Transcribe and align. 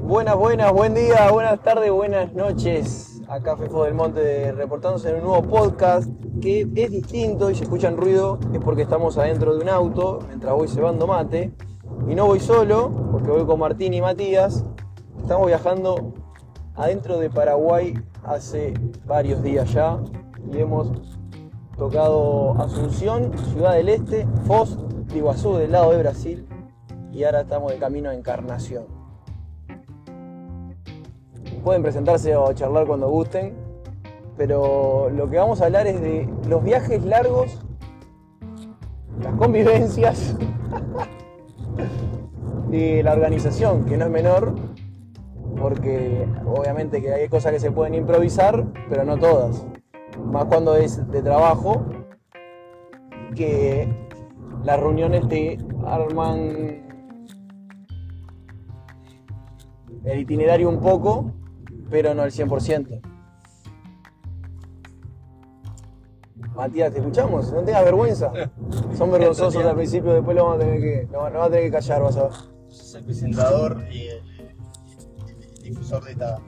Buenas, 0.00 0.36
buenas, 0.36 0.72
buen 0.72 0.94
día, 0.94 1.30
buenas 1.30 1.60
tardes, 1.62 1.90
buenas 1.90 2.32
noches. 2.32 3.20
Acá 3.28 3.56
Fefo 3.56 3.84
del 3.84 3.94
Monte 3.94 4.52
reportándose 4.52 5.10
en 5.10 5.16
un 5.16 5.22
nuevo 5.22 5.42
podcast 5.42 6.08
que 6.40 6.60
es 6.60 6.90
distinto 6.90 7.50
y 7.50 7.54
se 7.54 7.64
escuchan 7.64 7.96
ruido 7.96 8.38
es 8.52 8.60
porque 8.60 8.82
estamos 8.82 9.18
adentro 9.18 9.54
de 9.54 9.62
un 9.62 9.68
auto 9.68 10.20
mientras 10.28 10.54
voy 10.54 10.68
cebando 10.68 11.06
mate. 11.06 11.52
Y 12.08 12.14
no 12.14 12.26
voy 12.26 12.40
solo, 12.40 12.90
porque 13.10 13.30
voy 13.30 13.44
con 13.44 13.58
Martín 13.58 13.92
y 13.94 14.00
Matías. 14.00 14.64
Estamos 15.20 15.46
viajando 15.46 16.14
adentro 16.74 17.18
de 17.18 17.28
Paraguay 17.28 17.94
hace 18.24 18.74
varios 19.04 19.42
días 19.42 19.72
ya 19.72 19.98
y 20.50 20.58
hemos 20.58 21.18
tocado 21.76 22.54
Asunción, 22.60 23.36
Ciudad 23.52 23.74
del 23.74 23.88
Este, 23.88 24.26
Foz 24.46 24.78
Iguazú 25.14 25.56
del 25.56 25.72
lado 25.72 25.90
de 25.92 25.98
Brasil 25.98 26.48
y 27.12 27.24
ahora 27.24 27.42
estamos 27.42 27.72
de 27.72 27.78
camino 27.78 28.10
a 28.10 28.14
Encarnación. 28.14 29.01
Pueden 31.64 31.82
presentarse 31.82 32.34
o 32.34 32.52
charlar 32.52 32.86
cuando 32.86 33.08
gusten, 33.08 33.54
pero 34.36 35.08
lo 35.10 35.30
que 35.30 35.36
vamos 35.36 35.60
a 35.60 35.66
hablar 35.66 35.86
es 35.86 36.00
de 36.00 36.28
los 36.48 36.64
viajes 36.64 37.04
largos, 37.04 37.60
las 39.22 39.34
convivencias 39.34 40.36
y 42.72 43.02
la 43.02 43.12
organización, 43.12 43.84
que 43.84 43.96
no 43.96 44.06
es 44.06 44.10
menor, 44.10 44.54
porque 45.56 46.26
obviamente 46.44 47.00
que 47.00 47.12
hay 47.12 47.28
cosas 47.28 47.52
que 47.52 47.60
se 47.60 47.70
pueden 47.70 47.94
improvisar, 47.94 48.64
pero 48.88 49.04
no 49.04 49.16
todas. 49.16 49.64
Más 50.24 50.46
cuando 50.46 50.74
es 50.74 51.08
de 51.12 51.22
trabajo, 51.22 51.84
que 53.36 53.88
las 54.64 54.80
reuniones 54.80 55.28
te 55.28 55.58
arman 55.86 56.82
el 60.04 60.18
itinerario 60.18 60.68
un 60.68 60.80
poco, 60.80 61.30
pero 61.92 62.14
no 62.14 62.24
el 62.24 62.32
100%. 62.32 63.02
Matías, 66.54 66.90
¿te 66.90 66.98
escuchamos? 66.98 67.52
No 67.52 67.62
tengas 67.62 67.84
vergüenza. 67.84 68.32
Son 68.96 69.10
vergonzosos 69.12 69.62
al 69.62 69.76
principio, 69.76 70.14
después 70.14 70.34
lo 70.34 70.44
vamos 70.44 70.62
a 70.62 70.64
tener 70.64 70.80
que, 70.80 71.06
no, 71.12 71.28
no 71.28 71.40
vas 71.40 71.48
a 71.48 71.50
tener 71.50 71.66
que 71.66 71.70
callar, 71.70 72.02
vas 72.02 72.16
a 72.16 72.22
ver. 72.24 72.32
El 72.96 73.04
presentador 73.04 73.84
y 73.90 74.06
el, 74.06 74.22
el 75.56 75.62
difusor 75.62 76.02
de 76.04 76.12
esta, 76.12 76.38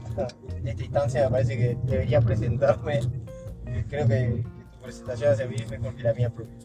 de 0.63 0.71
esta 0.71 0.83
instancia. 0.83 1.25
Me 1.25 1.31
parece 1.31 1.59
que 1.59 1.79
deberías 1.85 2.25
presentarme. 2.25 3.01
Creo 3.89 4.09
que, 4.09 4.45
tu 4.73 4.81
presentación 4.81 5.33
hace 5.33 5.47
bien 5.47 5.69
mejor 5.69 5.95
que 5.95 6.03
la 6.05 6.15
mía 6.15 6.31
propia. 6.31 6.57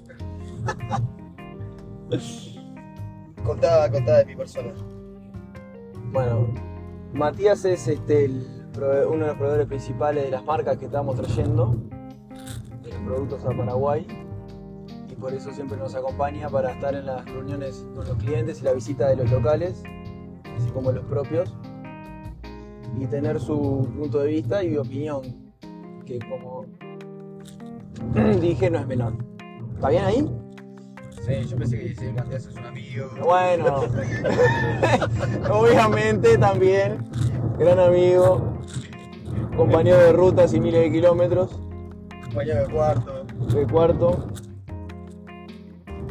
contá, 3.44 3.92
contá 3.92 4.20
de 4.20 4.26
mi 4.26 4.38
persona. 4.38 4.74
Bueno, 6.14 6.54
Matías 7.14 7.66
es 7.66 7.88
este, 7.88 8.26
el 8.26 8.59
uno 8.78 9.26
de 9.26 9.28
los 9.28 9.36
proveedores 9.36 9.68
principales 9.68 10.24
de 10.24 10.32
las 10.32 10.44
marcas 10.44 10.78
que 10.78 10.86
estamos 10.86 11.16
trayendo, 11.16 11.76
de 12.84 12.90
los 12.90 13.00
productos 13.00 13.46
a 13.46 13.50
Paraguay, 13.50 14.08
y 15.10 15.16
por 15.16 15.34
eso 15.34 15.52
siempre 15.52 15.78
nos 15.78 15.96
acompaña 15.96 16.50
para 16.50 16.72
estar 16.72 16.94
en 16.96 17.06
las 17.06 17.26
reuniones 17.26 17.86
con 17.96 18.08
los 18.08 18.18
clientes 18.18 18.62
y 18.62 18.66
la 18.66 18.74
visita 18.74 19.08
de 19.08 19.18
los 19.18 19.32
locales, 19.32 19.84
así 20.58 20.70
como 20.72 20.92
los 20.92 21.06
propios, 21.06 21.56
y 23.00 23.06
tener 23.08 23.40
su 23.40 23.88
punto 23.98 24.20
de 24.20 24.28
vista 24.28 24.64
y 24.64 24.78
opinión, 24.78 25.22
que 26.06 26.20
como 26.20 26.66
dije 28.42 28.70
no 28.70 28.80
es 28.80 28.88
menor. 28.88 29.14
¿Está 29.76 29.90
bien 29.90 30.04
ahí? 30.04 30.30
Sí, 31.26 31.48
yo 31.48 31.58
pensé 31.58 31.80
que 31.80 31.96
si 31.96 32.12
Matías 32.12 32.46
es 32.48 32.56
un 32.56 32.66
amigo. 32.66 33.10
Bueno, 33.24 33.82
obviamente 35.52 36.38
también, 36.38 37.06
gran 37.58 37.80
amigo, 37.80 38.59
compañero 39.58 39.98
de 39.98 40.12
rutas 40.14 40.54
y 40.54 40.60
miles 40.60 40.82
de 40.82 40.92
kilómetros, 40.92 41.60
Compañero 42.26 42.68
de 42.68 42.74
cuarto. 42.74 43.26
de 43.56 43.68
cuarto, 43.68 44.28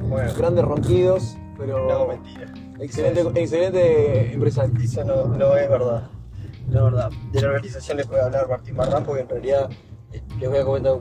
Bueno, 0.09 0.33
grandes 0.37 0.65
ronquidos, 0.65 1.37
no, 1.37 1.55
pero 1.59 2.09
mentira. 2.09 2.53
excelente, 2.81 3.41
excelente 3.41 4.33
empresario. 4.33 4.73
Eso 4.81 5.05
no, 5.05 5.27
no 5.27 5.57
es 5.57 5.69
verdad. 5.69 6.09
No 6.69 6.79
es 6.79 6.85
verdad. 6.93 7.11
De 7.33 7.41
la 7.41 7.49
organización 7.49 7.97
les 7.97 8.07
puede 8.07 8.23
hablar 8.23 8.49
Martín 8.49 8.77
Barrán 8.77 9.05
porque 9.05 9.23
en 9.23 9.29
realidad 9.29 9.71
eh, 10.13 10.23
les 10.39 10.49
voy 10.49 10.59
a 10.59 10.65
comentar 10.65 10.99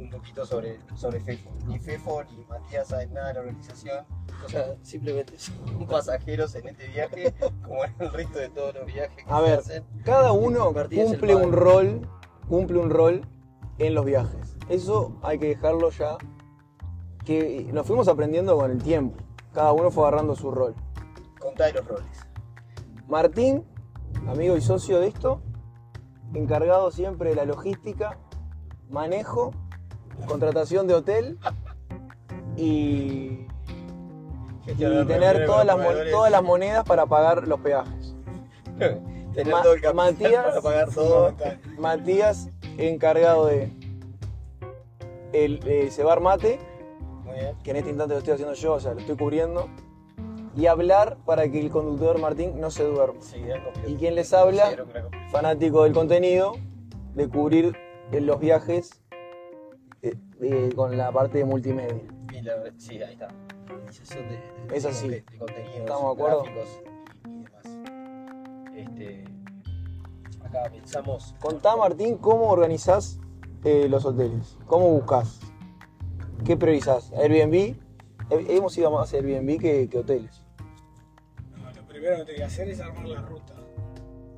un, 0.00 0.10
poquito 0.10 0.44
sobre, 0.46 0.78
sobre 0.94 1.20
FEFO. 1.20 1.50
Ni 1.66 1.78
FEFO 1.78 2.24
ni 2.24 2.44
Matías 2.44 2.88
saben 2.88 3.12
nada 3.12 3.28
de 3.28 3.34
la 3.34 3.40
organización. 3.40 4.04
O 4.44 4.48
sea, 4.48 4.74
simplemente 4.82 5.38
son 5.38 5.86
pasajeros 5.90 6.54
en 6.54 6.68
este 6.68 6.88
viaje, 6.88 7.34
como 7.62 7.84
en 7.84 7.94
el 7.98 8.12
resto 8.12 8.38
de 8.38 8.48
todos 8.48 8.74
los 8.74 8.86
viajes 8.86 9.24
que 9.24 9.30
A 9.30 9.36
se 9.36 9.42
ver, 9.42 9.58
hacen. 9.58 9.84
cada 10.04 10.32
uno 10.32 10.72
cumple 10.72 11.34
un 11.34 11.52
rol, 11.52 12.08
cumple 12.48 12.78
un 12.78 12.90
rol 12.90 13.22
en 13.78 13.94
los 13.94 14.04
viajes. 14.04 14.56
Eso 14.68 15.18
hay 15.22 15.38
que 15.38 15.48
dejarlo 15.48 15.90
ya, 15.90 16.16
que 17.24 17.68
nos 17.72 17.86
fuimos 17.86 18.08
aprendiendo 18.08 18.56
con 18.56 18.70
el 18.70 18.82
tiempo. 18.82 19.22
Cada 19.52 19.72
uno 19.72 19.90
fue 19.90 20.06
agarrando 20.06 20.36
su 20.36 20.50
rol. 20.50 20.74
Contá 21.38 21.66
de 21.66 21.72
los 21.74 21.86
roles. 21.86 22.20
Martín, 23.08 23.64
amigo 24.28 24.56
y 24.56 24.60
socio 24.60 25.00
de 25.00 25.08
esto, 25.08 25.42
encargado 26.34 26.90
siempre 26.90 27.30
de 27.30 27.36
la 27.36 27.44
logística, 27.44 28.18
manejo, 28.88 29.52
contratación 30.26 30.86
de 30.86 30.94
hotel 30.94 31.38
y, 32.56 32.62
y 32.62 33.46
Gestionar 34.66 35.06
tener 35.06 35.46
todas 35.46 35.64
las, 35.66 35.76
todas 36.10 36.30
las 36.30 36.42
monedas 36.42 36.84
para 36.84 37.06
pagar 37.06 37.46
los 37.48 37.60
peajes. 37.60 38.14
Tener 39.34 39.52
Ma- 39.54 39.62
todo 39.62 39.74
el 39.74 39.80
capital 39.80 39.94
Matías- 40.14 40.44
para 40.44 40.60
pagar 40.60 40.90
todo. 40.90 41.34
Matías, 41.78 42.48
encargado 42.78 43.46
de 43.46 43.70
el, 45.32 45.60
eh, 45.66 45.88
cebar 45.92 46.20
mate, 46.20 46.58
Muy 47.24 47.34
bien. 47.36 47.56
que 47.62 47.70
en 47.70 47.76
este 47.76 47.90
instante 47.90 48.14
lo 48.14 48.18
estoy 48.18 48.34
haciendo 48.34 48.54
yo, 48.54 48.72
o 48.74 48.80
sea, 48.80 48.92
lo 48.94 48.98
estoy 49.00 49.16
cubriendo, 49.16 49.68
y 50.56 50.66
hablar 50.66 51.16
para 51.24 51.48
que 51.48 51.60
el 51.60 51.70
conductor 51.70 52.18
Martín 52.18 52.60
no 52.60 52.72
se 52.72 52.82
duerma. 52.82 53.20
Sí. 53.22 53.40
¿Y 53.86 53.94
quién 53.94 54.16
les 54.16 54.32
habla? 54.32 54.64
Fanático 55.30 55.84
del 55.84 55.92
contenido, 55.92 56.54
de 57.14 57.28
cubrir 57.28 57.76
los 58.10 58.40
viajes 58.40 58.99
eh, 60.42 60.70
con 60.74 60.96
la 60.96 61.10
parte 61.12 61.38
de 61.38 61.44
multimedia. 61.44 62.00
Y 62.32 62.42
la- 62.42 62.72
sí, 62.78 63.02
ahí 63.02 63.12
está. 63.14 63.28
Organización 63.70 64.28
de, 64.28 64.34
de- 64.68 64.76
Es 64.76 64.84
así. 64.84 65.08
de- 65.08 65.22
de 65.30 65.38
contenidos, 65.38 65.76
Estamos 65.76 66.16
de 66.16 66.22
acuerdo. 66.22 66.42
gráficos 66.44 66.82
y, 67.24 67.28
y 67.30 67.44
demás. 67.44 68.74
Este, 68.74 69.24
acá 70.44 70.70
pensamos. 70.70 71.34
Contá, 71.40 71.76
Martín, 71.76 72.16
cómo 72.18 72.48
organizás 72.50 73.18
eh, 73.64 73.88
los 73.88 74.04
hoteles, 74.04 74.56
cómo 74.66 74.90
buscas, 74.90 75.38
qué 76.44 76.56
priorizás. 76.56 77.12
Airbnb, 77.12 77.76
hemos 78.30 78.76
ido 78.78 78.90
más 78.90 79.12
a 79.12 79.16
Airbnb 79.18 79.60
que, 79.60 79.88
que 79.88 79.98
hoteles, 79.98 80.42
No, 81.56 81.70
lo 81.72 81.86
primero 81.86 82.16
que 82.18 82.24
tengo 82.24 82.36
que 82.38 82.44
hacer 82.44 82.68
es 82.70 82.80
armar 82.80 83.06
la 83.06 83.20
ruta. 83.22 83.54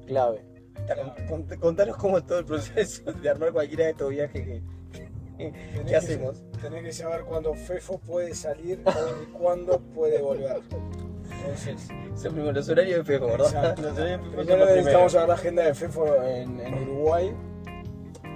clave. 0.07 0.45
Está, 0.77 0.97
con- 1.29 1.45
con- 1.47 1.59
contanos 1.61 1.97
cómo 1.97 2.19
es 2.19 2.27
todo 2.27 2.41
el 2.41 2.45
proceso 2.45 3.13
de 3.13 3.29
armar 3.31 3.53
cualquiera 3.53 3.85
de 3.85 3.91
estos 3.93 4.11
viajes 4.11 4.43
que, 4.45 4.63
¿Qué 5.51 5.85
que- 5.85 5.97
hacemos? 5.97 6.43
Tenés 6.61 6.83
que 6.85 6.93
saber 6.93 7.25
cuándo 7.25 7.55
Fefo 7.55 7.99
puede 7.99 8.35
salir 8.35 8.81
y 9.23 9.27
cuándo 9.33 9.81
puede 9.95 10.21
volver. 10.23 10.61
Entonces, 11.41 11.89
son 12.15 12.33
primero 12.35 12.53
los 12.53 12.69
horarios 12.69 12.99
de 12.99 13.05
FEFO, 13.05 13.27
¿verdad? 13.27 13.47
Exacto. 13.49 13.83
Los 13.83 13.93
horarios 13.99 14.21
de 14.21 14.25
FEFO 14.29 14.37
primero 14.43 14.67
necesitamos 14.67 15.13
saber 15.13 15.29
la 15.29 15.35
agenda 15.35 15.63
de 15.65 15.75
Fefo 15.75 16.23
en, 16.25 16.61
en 16.61 16.75
Uruguay. 16.83 17.35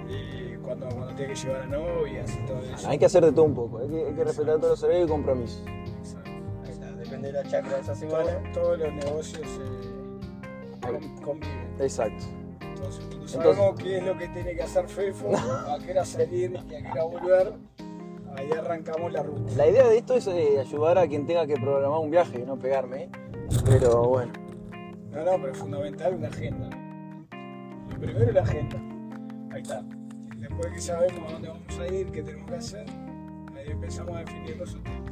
Y 0.09 0.55
cuando, 0.57 0.87
cuando 0.89 1.15
tiene 1.15 1.33
que 1.33 1.39
llevar 1.39 1.61
a 1.61 1.65
novias 1.67 2.31
y 2.35 2.45
todo 2.45 2.61
eso. 2.61 2.87
Hay 2.89 2.97
que 2.97 3.05
hacer 3.05 3.23
de 3.25 3.31
todo 3.31 3.45
un 3.45 3.55
poco, 3.55 3.79
hay 3.79 3.87
que, 3.89 4.05
hay 4.07 4.13
que 4.13 4.23
respetar 4.23 4.55
todos 4.57 4.69
los 4.71 4.83
horarios 4.83 5.07
y 5.07 5.11
compromisos. 5.11 5.61
Exacto. 5.99 6.31
Ahí 6.63 6.71
está, 6.71 6.91
Depende 6.93 7.27
de 7.31 7.33
la 7.33 7.43
chacra 7.49 7.75
de 7.75 7.81
esa 7.81 7.93
Todo- 7.93 7.95
semana. 8.23 8.51
todos 8.53 8.79
los 8.79 8.93
negocios 8.93 9.41
eh, 9.47 10.81
con- 10.81 11.21
conviven. 11.21 11.75
Exacto. 11.79 12.25
Sabemos 13.27 13.75
qué 13.77 13.97
es 13.97 14.05
lo 14.05 14.17
que 14.17 14.29
tiene 14.29 14.55
que 14.55 14.63
hacer 14.63 14.87
Fefo, 14.87 15.29
a 15.35 15.77
qué 15.83 15.91
hora 15.91 16.05
salir 16.05 16.51
y 16.51 16.55
a 16.57 16.65
qué 16.65 16.91
hora 16.91 17.03
volver, 17.03 17.53
ahí 18.35 18.49
arrancamos 18.51 19.11
la 19.11 19.21
ruta. 19.21 19.51
La 19.57 19.67
idea 19.67 19.87
de 19.87 19.97
esto 19.97 20.13
es 20.15 20.27
eh, 20.27 20.59
ayudar 20.59 20.97
a 20.97 21.07
quien 21.07 21.25
tenga 21.25 21.45
que 21.45 21.55
programar 21.55 21.99
un 21.99 22.09
viaje, 22.09 22.45
no 22.45 22.57
pegarme, 22.57 23.03
¿eh? 23.03 23.09
pero 23.65 24.07
bueno. 24.07 24.31
No, 25.11 25.25
no, 25.25 25.31
pero 25.41 25.51
es 25.51 25.57
fundamental 25.57 26.15
una 26.15 26.29
agenda. 26.29 26.69
Lo 27.89 27.99
primero 27.99 28.25
es 28.25 28.33
la 28.33 28.41
agenda. 28.41 28.81
Ahí 29.53 29.61
está. 29.61 29.83
Después 30.37 30.67
que 30.71 30.81
sabemos 30.81 31.29
a 31.29 31.33
dónde 31.33 31.47
vamos 31.49 31.79
a 31.79 31.87
ir, 31.87 32.11
qué 32.11 32.23
tenemos 32.23 32.49
que 32.49 32.55
hacer, 32.55 32.85
ahí 33.55 33.71
empezamos 33.71 34.15
a 34.15 34.19
definir 34.19 34.55
los 34.57 34.73
hoteles. 34.73 35.11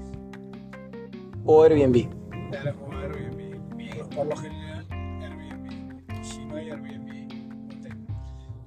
O 1.46 1.64
Airbnb. 1.64 2.10
Claro, 2.52 2.76
como 2.80 2.98
Airbnb. 2.98 3.76
Bien, 3.76 4.10
por 4.16 4.26
lo 4.26 4.38
general, 4.38 4.86
Airbnb. 4.90 6.24
Si 6.24 6.46
no 6.46 6.56
hay 6.56 6.70
Airbnb. 6.70 7.25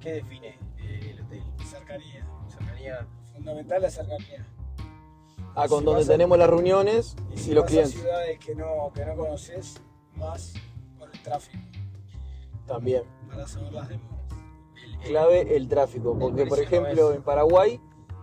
¿Qué 0.08 0.14
define 0.14 0.58
eh, 0.78 1.10
el 1.14 1.20
hotel? 1.20 1.42
Cercanía. 1.66 2.26
Cercanía. 2.48 3.06
Fundamental 3.34 3.82
la 3.82 3.90
cercanía. 3.90 4.46
Ah, 5.54 5.68
con 5.68 5.80
Si 5.80 5.84
donde 5.84 6.02
a- 6.04 6.06
tenemos 6.06 6.38
las 6.38 6.48
reuniones 6.48 7.14
Y 7.36 7.50
y 7.50 7.52
los 7.52 7.64
vas 7.64 7.70
clientes. 7.70 7.94
a 7.96 8.00
ciudades 8.00 8.38
que 8.38 8.54
no, 8.54 8.90
que 8.94 9.04
no 9.04 9.16
conoces, 9.16 9.82
más 10.16 10.54
por 10.98 11.10
el 11.14 11.22
tráfico. 11.22 11.62
También. 12.66 13.02
para 13.28 13.46
saber 13.46 13.70
las 13.74 13.88
demoras. 13.90 14.18
Clave 15.04 15.56
el 15.56 15.68
tráfico, 15.68 16.18
porque 16.18 16.46
por 16.46 16.56
no 16.56 16.64
ejemplo 16.64 17.12
en 17.12 17.22
Paraguay 17.22 17.78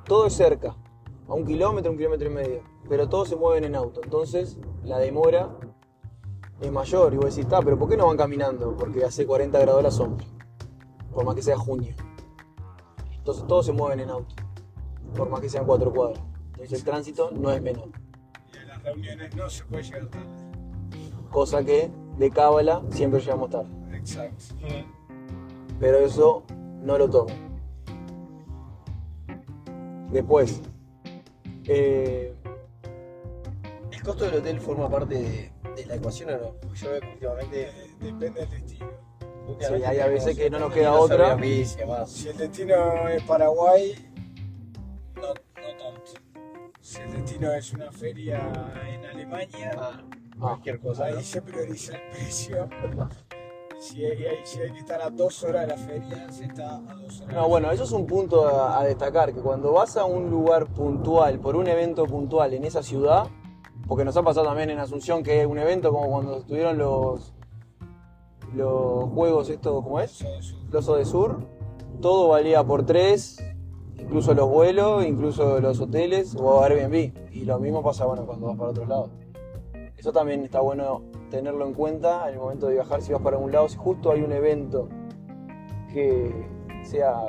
todo 0.05 0.25
es 0.25 0.33
cerca, 0.33 0.75
a 1.27 1.33
un 1.35 1.45
kilómetro, 1.45 1.91
un 1.91 1.97
kilómetro 1.97 2.27
y 2.27 2.31
medio, 2.33 2.63
pero 2.89 3.07
todos 3.07 3.29
se 3.29 3.35
mueven 3.35 3.63
en 3.65 3.75
auto, 3.75 4.01
entonces 4.03 4.57
la 4.83 4.97
demora 4.97 5.55
es 6.61 6.71
mayor 6.71 7.13
y 7.13 7.17
vos 7.17 7.25
decís, 7.25 7.39
está, 7.45 7.61
pero 7.61 7.77
¿por 7.77 7.87
qué 7.89 7.95
no 7.97 8.07
van 8.07 8.17
caminando? 8.17 8.75
Porque 8.75 9.03
hace 9.05 9.25
40 9.27 9.59
grados 9.59 9.83
la 9.83 9.91
sombra, 9.91 10.25
por 11.15 11.23
más 11.25 11.33
que 11.35 11.41
sea 11.41 11.57
junio. 11.57 11.95
Entonces 13.17 13.47
todos 13.47 13.65
se 13.65 13.71
mueven 13.71 14.01
en 14.01 14.09
auto, 14.09 14.35
por 15.15 15.29
más 15.29 15.39
que 15.39 15.49
sean 15.49 15.65
cuatro 15.65 15.91
cuadras. 15.91 16.21
Entonces 16.51 16.73
el 16.79 16.83
tránsito 16.85 17.31
no 17.31 17.49
es 17.51 17.61
menor, 17.61 17.87
Y 18.53 18.57
a 18.57 18.65
las 18.65 18.83
reuniones 18.83 19.33
no 19.35 19.49
se 19.49 19.63
puede 19.63 19.83
llegar 19.83 20.07
tarde. 20.07 20.25
cosa 21.31 21.63
que 21.63 21.89
de 22.17 22.29
cábala 22.29 22.83
siempre 22.91 23.21
llegamos 23.21 23.49
tarde. 23.49 23.69
Exacto. 23.93 24.43
pero 25.79 25.97
eso 25.99 26.43
no 26.83 26.97
lo 26.97 27.09
tomo. 27.09 27.33
Después, 30.11 30.61
eh, 31.65 32.33
¿El 33.91 34.03
costo 34.03 34.25
del 34.25 34.35
hotel 34.35 34.59
forma 34.59 34.87
parte 34.89 35.15
de, 35.15 35.51
de 35.75 35.85
la 35.87 35.95
ecuación 35.95 36.29
o 36.29 36.37
no? 36.37 36.51
Porque 36.61 36.77
yo 36.77 36.91
veo 36.91 37.01
que 37.01 37.07
últimamente. 37.13 37.61
Eh, 37.69 37.95
Depende 37.99 38.45
del 38.45 38.49
últimamente 39.55 39.87
hay 39.87 39.99
a 39.99 40.07
veces 40.07 40.37
que 40.37 40.49
no 40.49 40.59
nos 40.59 40.73
queda 40.73 40.93
otra. 40.93 41.37
Si 42.07 42.29
el 42.29 42.37
destino 42.37 43.07
es 43.09 43.23
Paraguay, 43.23 43.93
no, 45.15 45.21
no 45.21 45.33
tanto. 45.33 46.11
Si 46.81 47.01
el 47.01 47.11
destino 47.13 47.51
es 47.53 47.73
una 47.73 47.91
feria 47.91 48.39
en 48.93 49.05
Alemania, 49.05 49.71
Ah, 49.77 50.01
cualquier 50.39 50.79
cosa. 50.79 51.09
¿no? 51.09 51.17
ahí 51.17 51.23
se 51.23 51.41
prioriza 51.41 51.95
el 51.95 52.01
precio. 52.11 52.67
Si 53.77 54.03
hay, 54.05 54.25
hay- 54.25 54.37
si 54.45 54.61
hay 54.61 54.71
que 54.71 54.79
estar 54.79 55.01
a 55.01 55.09
dos 55.09 55.43
horas 55.43 55.63
de 55.63 55.67
la 55.67 55.77
feria, 55.77 56.31
se 56.31 56.45
está 56.45 56.77
a 56.77 56.79
dos 56.95 57.19
horas. 57.21 57.35
no, 57.35 57.47
bueno, 57.49 57.69
eso 57.71 57.83
es 57.83 57.91
un 57.91 58.07
punto 58.07 58.47
a, 58.47 58.79
a 58.79 58.83
destacar, 58.85 59.33
que 59.33 59.41
cuando 59.41 59.73
vas 59.73 59.97
a 59.97 60.05
un 60.05 60.29
lugar 60.29 60.65
puntual, 60.67 61.39
por 61.39 61.57
un 61.57 61.67
evento 61.67 62.05
puntual 62.05 62.53
en 62.53 62.63
esa 62.63 62.81
ciudad, 62.81 63.27
porque 63.85 64.05
nos 64.05 64.15
ha 64.15 64.23
pasado 64.23 64.45
también 64.47 64.69
en 64.69 64.79
Asunción 64.79 65.21
que 65.23 65.41
es 65.41 65.45
un 65.45 65.59
evento 65.59 65.91
como 65.91 66.09
cuando 66.09 66.37
estuvieron 66.37 66.77
los, 66.77 67.33
los 68.53 69.09
juegos 69.09 69.49
estos, 69.49 69.83
¿cómo 69.83 69.99
es? 69.99 70.25
Los 70.71 70.85
de 70.87 71.05
Sur, 71.05 71.39
todo 72.01 72.29
valía 72.29 72.63
por 72.63 72.85
tres, 72.85 73.43
incluso 73.97 74.33
los 74.33 74.49
vuelos, 74.49 75.05
incluso 75.05 75.59
los 75.59 75.79
hoteles 75.79 76.35
o 76.39 76.61
Airbnb. 76.63 77.13
Y 77.31 77.45
lo 77.45 77.59
mismo 77.59 77.83
pasa 77.83 78.05
bueno 78.05 78.25
cuando 78.25 78.47
vas 78.47 78.57
para 78.57 78.69
otro 78.69 78.85
lado. 78.85 79.09
Eso 79.97 80.11
también 80.11 80.43
está 80.43 80.59
bueno 80.59 81.03
tenerlo 81.29 81.65
en 81.65 81.73
cuenta 81.73 82.27
en 82.27 82.35
el 82.35 82.39
momento 82.39 82.67
de 82.67 82.75
viajar 82.75 83.01
si 83.01 83.11
vas 83.11 83.21
para 83.21 83.37
un 83.37 83.51
lado, 83.51 83.67
si 83.67 83.77
justo 83.77 84.11
hay 84.11 84.21
un 84.21 84.31
evento 84.31 84.87
que 85.91 86.47
sea 86.83 87.25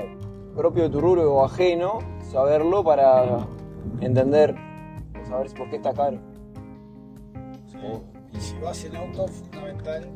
propio 0.54 0.84
de 0.84 0.90
tu 0.90 1.00
rubro 1.00 1.34
o 1.34 1.44
ajeno, 1.44 1.98
saberlo 2.30 2.82
para 2.84 3.46
entender, 4.00 4.54
saber 5.28 5.52
por 5.54 5.70
qué 5.70 5.76
está 5.76 5.92
caro. 5.92 6.18
Y 8.32 8.40
si 8.40 8.58
vas 8.58 8.84
en 8.84 8.96
auto, 8.96 9.26
fundamental 9.28 10.10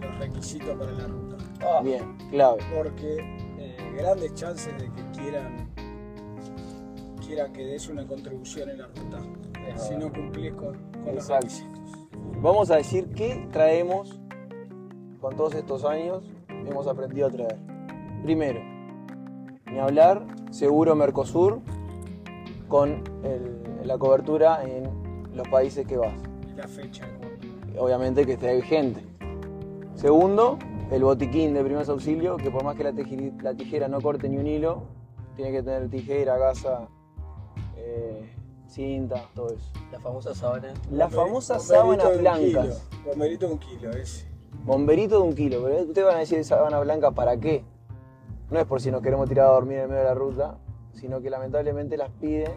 los 0.00 0.18
requisitos 0.18 0.76
para 0.76 0.92
la 0.92 1.06
ruta. 1.06 1.36
Ah, 1.60 1.80
Bien, 1.82 2.16
clave. 2.30 2.58
porque 2.74 3.16
eh, 3.58 3.76
grandes 3.96 4.34
chances 4.34 4.72
de 4.78 4.84
que 4.92 5.02
quieran 5.20 5.68
quieran 7.26 7.52
que 7.52 7.64
des 7.64 7.88
una 7.88 8.06
contribución 8.06 8.70
en 8.70 8.78
la 8.78 8.86
ruta 8.86 9.18
Es 9.68 9.82
si 9.82 9.96
no 9.96 10.12
cumplís 10.12 10.52
con, 10.52 10.74
con 11.04 11.14
los 11.14 11.28
requisitos. 11.28 11.80
Vamos 12.40 12.70
a 12.70 12.76
decir 12.76 13.08
qué 13.14 13.48
traemos 13.50 14.20
con 15.20 15.34
todos 15.34 15.54
estos 15.54 15.84
años, 15.84 16.22
hemos 16.48 16.86
aprendido 16.86 17.26
a 17.26 17.30
traer. 17.30 17.56
Primero, 18.22 18.60
ni 19.72 19.78
hablar, 19.78 20.24
seguro 20.50 20.94
Mercosur 20.94 21.60
con 22.68 23.02
el- 23.24 23.62
la 23.84 23.98
cobertura 23.98 24.62
en 24.64 24.84
los 25.34 25.48
países 25.48 25.86
que 25.86 25.96
vas. 25.96 26.14
Y 26.48 26.56
la 26.56 26.68
fecha. 26.68 27.04
Obviamente 27.78 28.24
que 28.24 28.32
esté 28.34 28.54
vigente. 28.56 29.00
Segundo, 29.96 30.58
el 30.90 31.02
botiquín 31.02 31.54
de 31.54 31.60
primeros 31.60 31.88
auxilios, 31.88 32.40
que 32.40 32.50
por 32.50 32.62
más 32.62 32.76
que 32.76 32.84
la, 32.84 32.92
la 33.42 33.54
tijera 33.54 33.88
no 33.88 34.00
corte 34.02 34.28
ni 34.28 34.36
un 34.36 34.46
hilo, 34.46 34.82
tiene 35.36 35.52
que 35.52 35.62
tener 35.62 35.88
tijera, 35.88 36.36
gasa, 36.36 36.88
eh, 37.76 38.30
cinta, 38.68 39.26
todo 39.34 39.48
eso. 39.48 39.72
La 39.90 39.98
famosa 40.00 40.34
sábana. 40.34 40.74
Un 40.90 41.98
sábanas 41.98 42.18
blancas. 42.18 42.82
kilo, 42.92 43.06
Bomberito 43.06 43.46
de 43.46 43.52
un 43.52 43.58
kilo, 43.58 43.90
ese. 43.92 44.26
Bomberito 44.64 45.16
de 45.16 45.28
un 45.28 45.34
kilo, 45.34 45.62
pero 45.62 45.82
ustedes 45.82 46.06
van 46.06 46.16
a 46.16 46.20
decir 46.20 46.44
sábana 46.44 46.78
blanca 46.80 47.10
para 47.12 47.38
qué. 47.38 47.64
No 48.50 48.58
es 48.58 48.66
por 48.66 48.82
si 48.82 48.90
nos 48.90 49.00
queremos 49.00 49.28
tirar 49.28 49.46
a 49.46 49.52
dormir 49.52 49.78
en 49.78 49.88
medio 49.88 50.02
de 50.02 50.08
la 50.08 50.14
ruta, 50.14 50.58
sino 50.92 51.22
que 51.22 51.30
lamentablemente 51.30 51.96
las 51.96 52.10
piden 52.10 52.52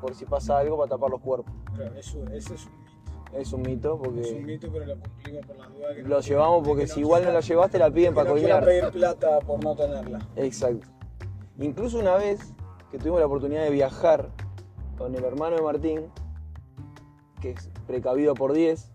por 0.00 0.14
si 0.14 0.24
pasa 0.26 0.58
algo 0.58 0.76
para 0.78 0.90
tapar 0.90 1.10
los 1.10 1.20
cuerpos. 1.20 1.52
Pero 1.76 1.92
eso, 1.94 2.24
ese 2.28 2.54
es 2.54 2.66
un. 2.66 2.87
Es 3.32 3.52
un 3.52 3.62
mito 3.62 3.94
Es 3.94 3.94
un 3.94 4.02
porque 4.02 4.40
mito, 4.44 4.68
pero 4.72 4.86
lo 4.86 4.94
cumplimos 5.00 5.46
por 5.46 5.56
las 5.58 5.68
dudas. 5.74 5.94
que 5.96 6.02
lo 6.02 6.08
no- 6.08 6.20
llevamos 6.20 6.66
porque 6.66 6.82
que 6.82 6.88
si 6.88 7.00
no 7.00 7.06
igual 7.06 7.24
no 7.24 7.32
la 7.32 7.40
llevaste 7.40 7.78
la 7.78 7.90
piden 7.90 8.14
para 8.14 8.30
no 8.30 8.36
quiera 8.36 8.60
coimear. 8.60 8.80
pedir 8.82 8.92
plata 9.00 9.38
por 9.40 9.62
no 9.62 9.76
tenerla. 9.76 10.18
Exacto. 10.36 10.86
Incluso 11.58 11.98
una 11.98 12.16
vez 12.16 12.40
que 12.90 12.98
tuvimos 12.98 13.20
la 13.20 13.26
oportunidad 13.26 13.64
de 13.64 13.70
viajar 13.70 14.30
con 14.96 15.14
el 15.14 15.22
hermano 15.24 15.56
de 15.56 15.62
Martín, 15.62 16.00
que 17.40 17.50
es 17.50 17.68
precavido 17.86 18.34
por 18.34 18.52
10, 18.52 18.90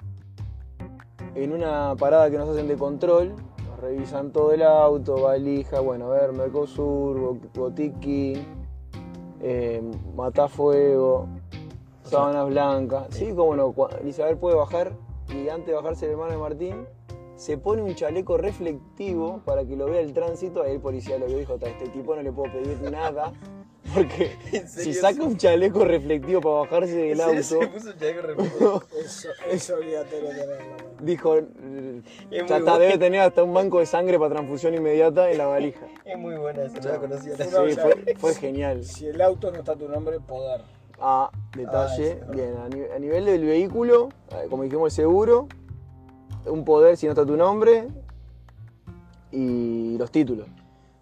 en 1.36 1.54
una 1.54 1.96
parada 1.98 2.30
que 2.30 2.38
nos 2.38 2.50
hacen 2.50 2.68
de 2.68 2.76
control, 2.76 3.34
nos 3.70 3.80
revisan 3.80 4.32
todo 4.32 4.52
el 4.52 4.64
auto, 4.64 5.22
valija, 5.22 5.80
bueno, 5.80 6.08
a 6.12 6.20
ver, 6.20 6.34
Mercosur, 6.34 7.20
bo- 7.20 7.38
botiquín, 7.54 8.46
eh, 9.42 9.82
matafuego, 10.16 11.28
sábanas 12.14 12.48
blancas. 12.48 13.08
Sí, 13.12 13.34
como 13.36 13.56
no, 13.56 13.74
Isabel 14.06 14.38
puede 14.38 14.56
bajar 14.56 14.92
y 15.34 15.50
antes 15.50 15.68
de 15.68 15.74
bajarse 15.74 16.06
el 16.06 16.12
hermano 16.12 16.32
de 16.32 16.38
Martín, 16.38 16.86
se 17.36 17.58
pone 17.58 17.82
un 17.82 17.96
chaleco 17.96 18.38
reflectivo 18.38 19.42
para 19.46 19.66
que 19.66 19.76
lo 19.76 19.86
vea 19.86 20.02
el 20.02 20.14
tránsito. 20.14 20.62
Ahí 20.62 20.74
el 20.74 20.80
policía 20.82 21.18
lo 21.18 21.26
vio 21.26 21.38
y 21.38 21.40
dijo, 21.40 21.58
"Ta, 21.58 21.68
este 21.68 21.90
tipo 21.90 22.16
no 22.16 22.22
le 22.22 22.32
puedo 22.32 22.52
pedir 22.54 22.80
nada. 22.92 23.34
Porque 23.94 24.32
¿En 24.54 24.68
si 24.70 24.94
saca 24.94 25.22
un 25.24 25.36
chaleco 25.38 25.84
reflectivo 25.84 26.40
para 26.42 26.56
bajarse 26.62 26.96
del 26.96 27.20
¿En 27.20 27.44
serio 27.44 27.60
auto, 27.60 27.66
se 27.66 27.68
puso 27.68 27.90
un 27.92 28.00
chaleco 28.00 28.22
reflejo? 28.28 28.84
Eso 29.04 29.30
es 29.50 29.70
obligatorio 29.72 30.30
tenerlo. 30.30 30.76
dijo, 31.02 31.36
Es 31.38 32.48
ya 32.48 32.60
bueno. 32.60 32.80
debe 32.80 32.98
tener 32.98 33.22
hasta 33.22 33.44
un 33.44 33.54
banco 33.54 33.80
de 33.80 33.86
sangre 33.86 34.18
para 34.18 34.36
transfusión 34.36 34.74
inmediata 34.74 35.30
en 35.30 35.38
la 35.38 35.48
valija. 35.48 35.86
Es 36.06 36.18
muy 36.18 36.36
buena 36.38 36.64
esa, 36.64 36.80
no 36.80 36.90
la 36.92 36.98
conocía. 37.00 37.36
Sí, 37.36 37.44
fue, 37.76 38.16
fue 38.18 38.34
genial. 38.36 38.84
Si 38.86 39.06
el 39.08 39.22
auto 39.22 39.52
no 39.52 39.60
está 39.60 39.74
a 39.74 39.76
tu 39.76 39.90
nombre, 39.90 40.20
poder. 40.22 40.62
Ah, 41.00 41.30
detalle. 41.56 42.22
Ah. 42.28 42.32
Bien, 42.32 42.56
a, 42.58 42.70
ni- 42.70 42.86
a 42.96 43.00
nivel 43.00 43.26
del 43.26 43.44
vehículo, 43.46 44.10
eh, 44.32 44.48
como 44.50 44.64
dijimos, 44.64 44.86
el 44.88 44.92
seguro, 45.04 45.48
un 46.46 46.64
poder 46.66 46.98
si 46.98 47.06
no 47.08 47.12
está 47.14 47.26
tu 47.26 47.36
nombre 47.38 47.88
y 49.32 49.98
los 49.98 50.12
títulos. 50.12 50.48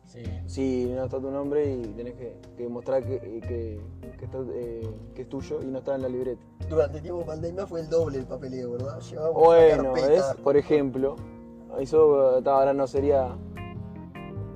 Sí. 0.06 0.24
Si 0.46 0.86
no 0.94 1.06
está 1.06 1.20
tu 1.20 1.32
nombre 1.32 1.72
y 1.74 1.82
tenés 1.88 2.14
que, 2.16 2.36
que 2.58 2.68
mostrar 2.68 3.04
que, 3.04 3.20
que- 3.20 3.82
que 4.18 4.26
está, 4.26 4.40
eh, 4.54 4.88
que 5.16 5.22
es 5.24 5.30
tuyo 5.30 5.62
y 5.64 5.66
no 5.68 5.80
está 5.80 5.96
en 5.96 6.02
la 6.04 6.10
libreta. 6.10 6.42
Durante 6.70 6.98
el 6.98 7.02
tiempo 7.04 7.22
de 7.22 7.26
pandemia 7.26 7.66
fue 7.66 7.80
el 7.82 7.90
doble 7.90 8.20
el 8.20 8.26
papeleo, 8.26 8.74
¿verdad? 8.74 9.00
Llevábamos 9.00 9.42
Bueno, 9.44 9.94
¿ves? 9.94 10.24
Por 10.44 10.58
ejemplo, 10.58 11.16
eso 11.80 12.38
eh, 12.40 12.44
ahora 12.46 12.74
no 12.74 12.86
sería, 12.88 13.30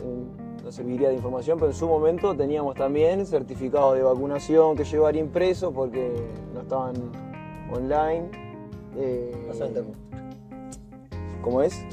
eh, 0.03 0.25
no 0.65 0.71
serviría 0.71 1.09
de 1.09 1.15
información, 1.15 1.59
pero 1.59 1.69
en 1.69 1.77
su 1.77 1.87
momento 1.87 2.35
teníamos 2.35 2.73
también 2.73 3.27
certificados 3.27 3.95
de 3.95 4.01
vacunación 4.01 4.75
que 4.75 4.83
llevar 4.83 5.15
impresos 5.15 5.71
porque 5.71 6.11
no 6.55 6.61
estaban 6.61 6.95
online. 7.71 8.31
eh. 8.97 9.31
¿Cómo 11.43 11.61
es? 11.61 11.85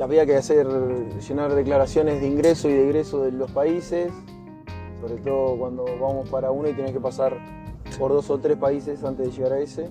Había 0.00 0.26
que 0.26 0.34
hacer, 0.34 0.66
llenar 0.66 1.54
declaraciones 1.54 2.20
de 2.20 2.26
ingreso 2.26 2.68
y 2.68 2.72
de 2.72 2.84
egreso 2.86 3.22
de 3.22 3.30
los 3.30 3.52
países, 3.52 4.12
sobre 5.00 5.22
todo 5.22 5.56
cuando 5.56 5.84
vamos 6.00 6.28
para 6.28 6.50
uno 6.50 6.68
y 6.68 6.72
tenés 6.72 6.90
que 6.90 7.00
pasar 7.00 7.38
por 8.00 8.12
dos 8.12 8.28
o 8.30 8.38
tres 8.38 8.56
países 8.56 9.04
antes 9.04 9.26
de 9.26 9.32
llegar 9.32 9.52
a 9.52 9.60
ese. 9.60 9.90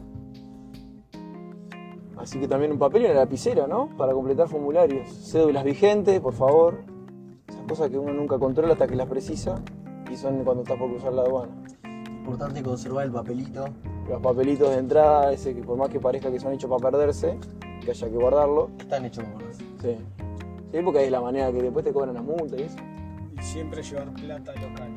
Así 2.18 2.42
que 2.42 2.48
también 2.50 2.74
un 2.74 2.80
papel 2.80 3.04
y 3.04 3.06
una 3.06 3.14
lapicera, 3.14 3.68
¿no? 3.68 3.88
Para 3.98 4.12
completar 4.12 4.50
formularios. 4.50 5.08
Cédulas 5.08 5.64
vigentes, 5.64 6.20
por 6.20 6.34
favor. 6.34 6.95
Esas 7.48 7.62
cosas 7.68 7.90
que 7.90 7.98
uno 7.98 8.14
nunca 8.14 8.38
controla 8.40 8.74
hasta 8.74 8.88
que 8.88 8.96
las 8.96 9.08
precisa 9.08 9.62
y 10.12 10.16
son 10.16 10.44
cuando 10.44 10.64
estás 10.64 10.78
por 10.78 10.90
cruzar 10.90 11.14
la 11.14 11.22
aduana. 11.24 11.52
Importante 12.18 12.64
conservar 12.64 13.06
el 13.06 13.12
papelito. 13.12 13.66
Los 14.10 14.22
papelitos 14.22 14.70
de 14.72 14.78
entrada, 14.78 15.32
ese 15.32 15.56
que 15.56 15.62
por 15.62 15.78
más 15.78 15.90
que 15.90 16.00
parezca 16.00 16.32
que 16.32 16.40
son 16.40 16.54
hechos 16.54 16.70
para 16.70 16.92
perderse, 16.92 17.38
que 17.84 17.92
haya 17.92 18.08
que 18.10 18.16
guardarlo. 18.16 18.70
Están 18.80 19.06
hechos 19.06 19.24
por 19.26 19.44
eso. 19.44 19.64
Sí. 19.82 19.98
Sí, 20.72 20.82
porque 20.84 21.00
ahí 21.00 21.06
es 21.06 21.12
la 21.12 21.22
manera 21.22 21.52
que 21.52 21.62
después 21.62 21.86
te 21.86 21.94
cobran 21.94 22.14
las 22.16 22.24
multas 22.24 22.60
y 22.60 22.64
eso. 22.64 22.78
Y 23.38 23.42
siempre 23.44 23.82
llevar 23.84 24.10
plata 24.14 24.54
local. 24.56 24.90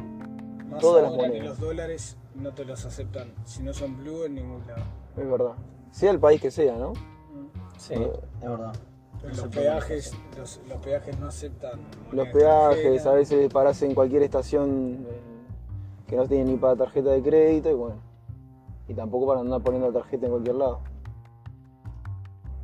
Más 0.71 0.81
Todas 0.81 1.02
las 1.05 1.12
ahora 1.12 1.23
que 1.25 1.28
monedas. 1.28 1.49
los 1.49 1.61
dólares 1.61 2.17
no 2.35 2.52
te 2.52 2.64
los 2.64 2.85
aceptan. 2.85 3.33
Si 3.45 3.62
no 3.62 3.73
son 3.73 3.97
blue 3.99 4.25
en 4.25 4.35
ningún 4.35 4.67
lado. 4.67 4.83
Es 5.17 5.31
verdad. 5.31 5.52
Sea 5.90 6.11
el 6.11 6.19
país 6.19 6.40
que 6.40 6.50
sea, 6.50 6.76
¿no? 6.76 6.93
Sí, 7.78 7.95
Eh. 7.95 8.12
es 8.43 8.49
verdad. 8.49 8.73
Pero 9.23 9.35
los 9.35 9.49
peajes, 9.49 10.15
los, 10.37 10.61
los 10.69 10.81
peajes 10.81 11.19
no 11.19 11.27
aceptan. 11.27 11.81
Los 12.13 12.29
peajes, 12.29 13.05
a 13.07 13.13
veces 13.13 13.53
parás 13.53 13.83
en 13.83 13.95
cualquier 13.95 14.23
estación 14.23 15.07
eh, 15.09 15.21
que 16.07 16.17
no 16.17 16.27
tiene 16.27 16.53
ni 16.53 16.57
para 16.57 16.77
tarjeta 16.77 17.11
de 17.11 17.23
crédito 17.23 17.71
y 17.71 17.75
bueno. 17.75 17.97
Y 18.87 18.95
tampoco 18.95 19.27
para 19.27 19.41
andar 19.41 19.61
poniendo 19.61 19.91
la 19.91 20.01
tarjeta 20.01 20.27
en 20.27 20.33
cualquier 20.33 20.57
lado. 20.57 20.81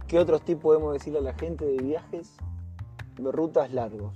¿Qué 0.06 0.18
otros 0.18 0.42
tips 0.42 0.60
podemos 0.60 0.92
decirle 0.92 1.18
a 1.18 1.22
la 1.22 1.34
gente 1.34 1.64
de 1.64 1.76
viajes 1.78 2.36
de 3.18 3.32
rutas 3.32 3.72
largos? 3.72 4.14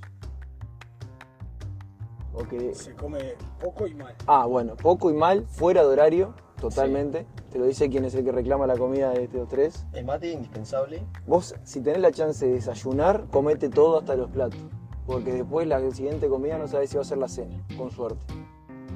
O 2.34 2.44
que 2.44 2.74
Se 2.74 2.94
come 2.94 3.34
poco 3.60 3.86
y 3.86 3.94
mal. 3.94 4.14
Ah, 4.26 4.46
bueno, 4.46 4.76
poco 4.76 5.10
y 5.10 5.14
mal, 5.14 5.44
fuera 5.48 5.82
de 5.82 5.88
horario, 5.88 6.34
totalmente. 6.60 7.26
Te 7.50 7.58
lo 7.58 7.64
dice 7.64 7.88
quien 7.88 8.04
es 8.04 8.14
el 8.14 8.24
que 8.24 8.32
reclama 8.32 8.66
la 8.66 8.76
comida 8.76 9.10
de 9.10 9.24
estos 9.24 9.48
tres. 9.48 9.86
El 9.94 10.04
mate 10.04 10.30
indispensable. 10.32 11.02
Vos, 11.26 11.54
si 11.64 11.80
tenés 11.80 12.00
la 12.00 12.12
chance 12.12 12.46
de 12.46 12.52
desayunar, 12.52 13.24
comete 13.30 13.70
todo 13.70 13.98
hasta 13.98 14.14
los 14.16 14.30
platos. 14.30 14.60
Porque 15.06 15.32
después 15.32 15.66
la 15.66 15.80
siguiente 15.90 16.28
comida 16.28 16.58
no 16.58 16.68
sabes 16.68 16.90
si 16.90 16.96
va 16.96 17.02
a 17.02 17.04
ser 17.06 17.16
la 17.16 17.28
cena, 17.28 17.64
con 17.78 17.90
suerte. 17.90 18.20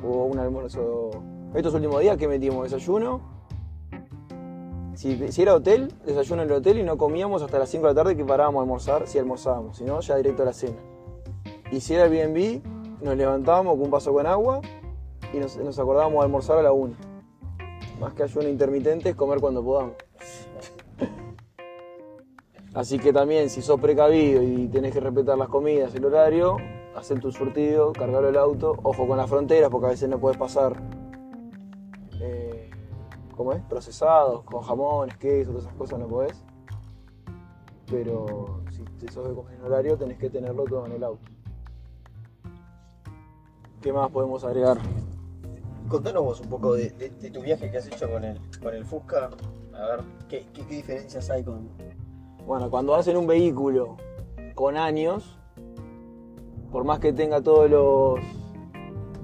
O 0.04 0.24
un 0.24 0.38
almuerzo. 0.38 1.10
Estos 1.54 1.72
últimos 1.72 2.00
días 2.02 2.18
que 2.18 2.28
metimos 2.28 2.64
desayuno. 2.64 3.22
Si, 4.94 5.32
si 5.32 5.42
era 5.42 5.54
hotel, 5.54 5.90
desayuno 6.04 6.42
en 6.42 6.50
el 6.50 6.56
hotel 6.56 6.78
y 6.78 6.82
no 6.82 6.98
comíamos 6.98 7.40
hasta 7.40 7.58
las 7.58 7.70
5 7.70 7.86
de 7.86 7.94
la 7.94 8.02
tarde 8.02 8.16
que 8.16 8.24
parábamos 8.26 8.60
a 8.60 8.62
almorzar, 8.64 9.08
si 9.08 9.18
almorzábamos, 9.18 9.78
si 9.78 9.84
no, 9.84 9.98
ya 10.00 10.16
directo 10.16 10.42
a 10.42 10.46
la 10.46 10.52
cena. 10.52 10.76
Y 11.70 11.80
si 11.80 11.94
era 11.94 12.04
Airbnb, 12.04 12.60
nos 13.00 13.16
levantábamos 13.16 13.76
con 13.76 13.84
un 13.84 13.90
vaso 13.90 14.12
con 14.12 14.26
agua 14.26 14.60
y 15.32 15.38
nos, 15.38 15.56
nos 15.56 15.78
acordábamos 15.78 16.18
de 16.18 16.24
almorzar 16.24 16.58
a 16.58 16.62
la 16.62 16.72
1. 16.72 17.11
Más 18.00 18.14
que 18.14 18.24
ayuno 18.24 18.48
intermitente 18.48 19.10
es 19.10 19.16
comer 19.16 19.40
cuando 19.40 19.62
podamos. 19.62 19.94
Así 22.74 22.98
que 22.98 23.12
también, 23.12 23.50
si 23.50 23.60
sos 23.60 23.78
precavido 23.78 24.42
y 24.42 24.66
tenés 24.68 24.94
que 24.94 25.00
respetar 25.00 25.36
las 25.36 25.48
comidas, 25.48 25.94
el 25.94 26.06
horario, 26.06 26.56
hacer 26.96 27.20
tu 27.20 27.30
surtido, 27.30 27.92
cargarlo 27.92 28.30
el 28.30 28.36
auto, 28.36 28.78
ojo 28.82 29.06
con 29.06 29.18
las 29.18 29.28
fronteras 29.28 29.70
porque 29.70 29.86
a 29.88 29.90
veces 29.90 30.08
no 30.08 30.18
puedes 30.18 30.38
pasar, 30.38 30.82
eh, 32.20 32.70
¿cómo 33.36 33.52
es? 33.52 33.62
Procesados, 33.62 34.42
con 34.44 34.62
jamones, 34.62 35.16
queso, 35.18 35.50
todas 35.50 35.66
esas 35.66 35.76
cosas 35.76 35.98
no 35.98 36.08
podés. 36.08 36.42
Pero 37.90 38.62
si 38.70 38.82
te 38.84 39.12
sos 39.12 39.28
de 39.28 39.34
comer 39.34 39.54
en 39.54 39.64
horario, 39.66 39.98
tenés 39.98 40.16
que 40.16 40.30
tenerlo 40.30 40.64
todo 40.64 40.86
en 40.86 40.92
el 40.92 41.04
auto. 41.04 41.30
¿Qué 43.82 43.92
más 43.92 44.10
podemos 44.10 44.44
agregar? 44.44 44.78
Contanos 45.92 46.24
vos 46.24 46.40
un 46.40 46.48
poco 46.48 46.72
de, 46.74 46.88
de- 46.90 47.10
de 47.10 47.30
tu 47.30 47.42
viaje 47.42 47.70
que 47.70 47.76
has 47.76 47.86
hecho 47.86 48.10
con 48.10 48.24
el, 48.24 48.40
con 48.62 48.74
el 48.74 48.82
Fusca. 48.82 49.28
A 49.74 49.86
ver, 49.88 50.00
¿qué, 50.26 50.46
qué, 50.54 50.64
qué 50.66 50.74
diferencias 50.76 51.28
hay 51.28 51.44
con. 51.44 51.68
Bueno, 52.46 52.70
cuando 52.70 52.94
hacen 52.94 53.14
un 53.18 53.26
vehículo 53.26 53.98
con 54.54 54.78
años, 54.78 55.38
por 56.70 56.84
más 56.84 56.98
que 56.98 57.12
tenga 57.12 57.42
todos 57.42 57.68
los, 57.70 58.20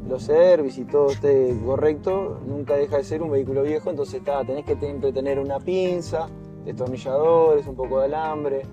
los 0.07 0.23
service 0.23 0.79
y 0.79 0.85
todo 0.85 1.11
esté 1.11 1.59
correcto, 1.65 2.39
nunca 2.47 2.77
deja 2.77 2.99
de 2.99 3.05
ser 3.05 3.23
un 3.23 3.31
vehículo 3.31 3.63
viejo, 3.63 3.89
entonces 3.89 4.17
está, 4.17 4.45
tenés 4.45 4.67
que 4.67 4.77
siempre 4.77 5.11
tener 5.11 5.39
una 5.39 5.59
pinza, 5.59 6.29
destornilladores, 6.67 7.67
un 7.67 7.77
poco 7.77 7.99
de 8.01 8.05
alambre, 8.05 8.59
eh, 8.61 8.67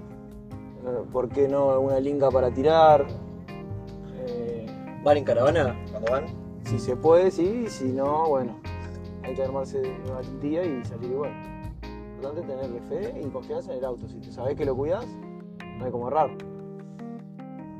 ¿por 1.13 1.29
qué 1.29 1.47
no 1.47 1.71
alguna 1.71 2.01
linga 2.01 2.29
para 2.29 2.51
tirar? 2.51 3.05
Eh, 4.27 4.65
¿Van 5.01 5.15
en 5.17 5.23
caravana? 5.23 5.79
Cuando 5.91 6.11
van. 6.11 6.44
Si 6.65 6.79
se 6.79 6.95
puede, 6.95 7.31
sí, 7.31 7.63
y 7.65 7.69
si 7.69 7.85
no, 7.85 8.27
bueno, 8.29 8.59
hay 9.23 9.33
que 9.35 9.43
armarse 9.43 9.79
de 9.79 10.11
valentía 10.11 10.63
y 10.63 10.83
salir 10.85 11.11
igual. 11.11 11.31
Lo 12.21 12.29
importante 12.29 12.41
es 12.41 12.47
tenerle 12.47 12.81
fe 13.11 13.21
y 13.21 13.29
confianza 13.29 13.71
en 13.71 13.79
el 13.79 13.85
auto. 13.85 14.07
Si 14.07 14.31
sabes 14.31 14.55
que 14.55 14.65
lo 14.65 14.75
cuidas, 14.75 15.05
no 15.77 15.85
hay 15.85 15.91
como 15.91 16.07
errar. 16.07 16.31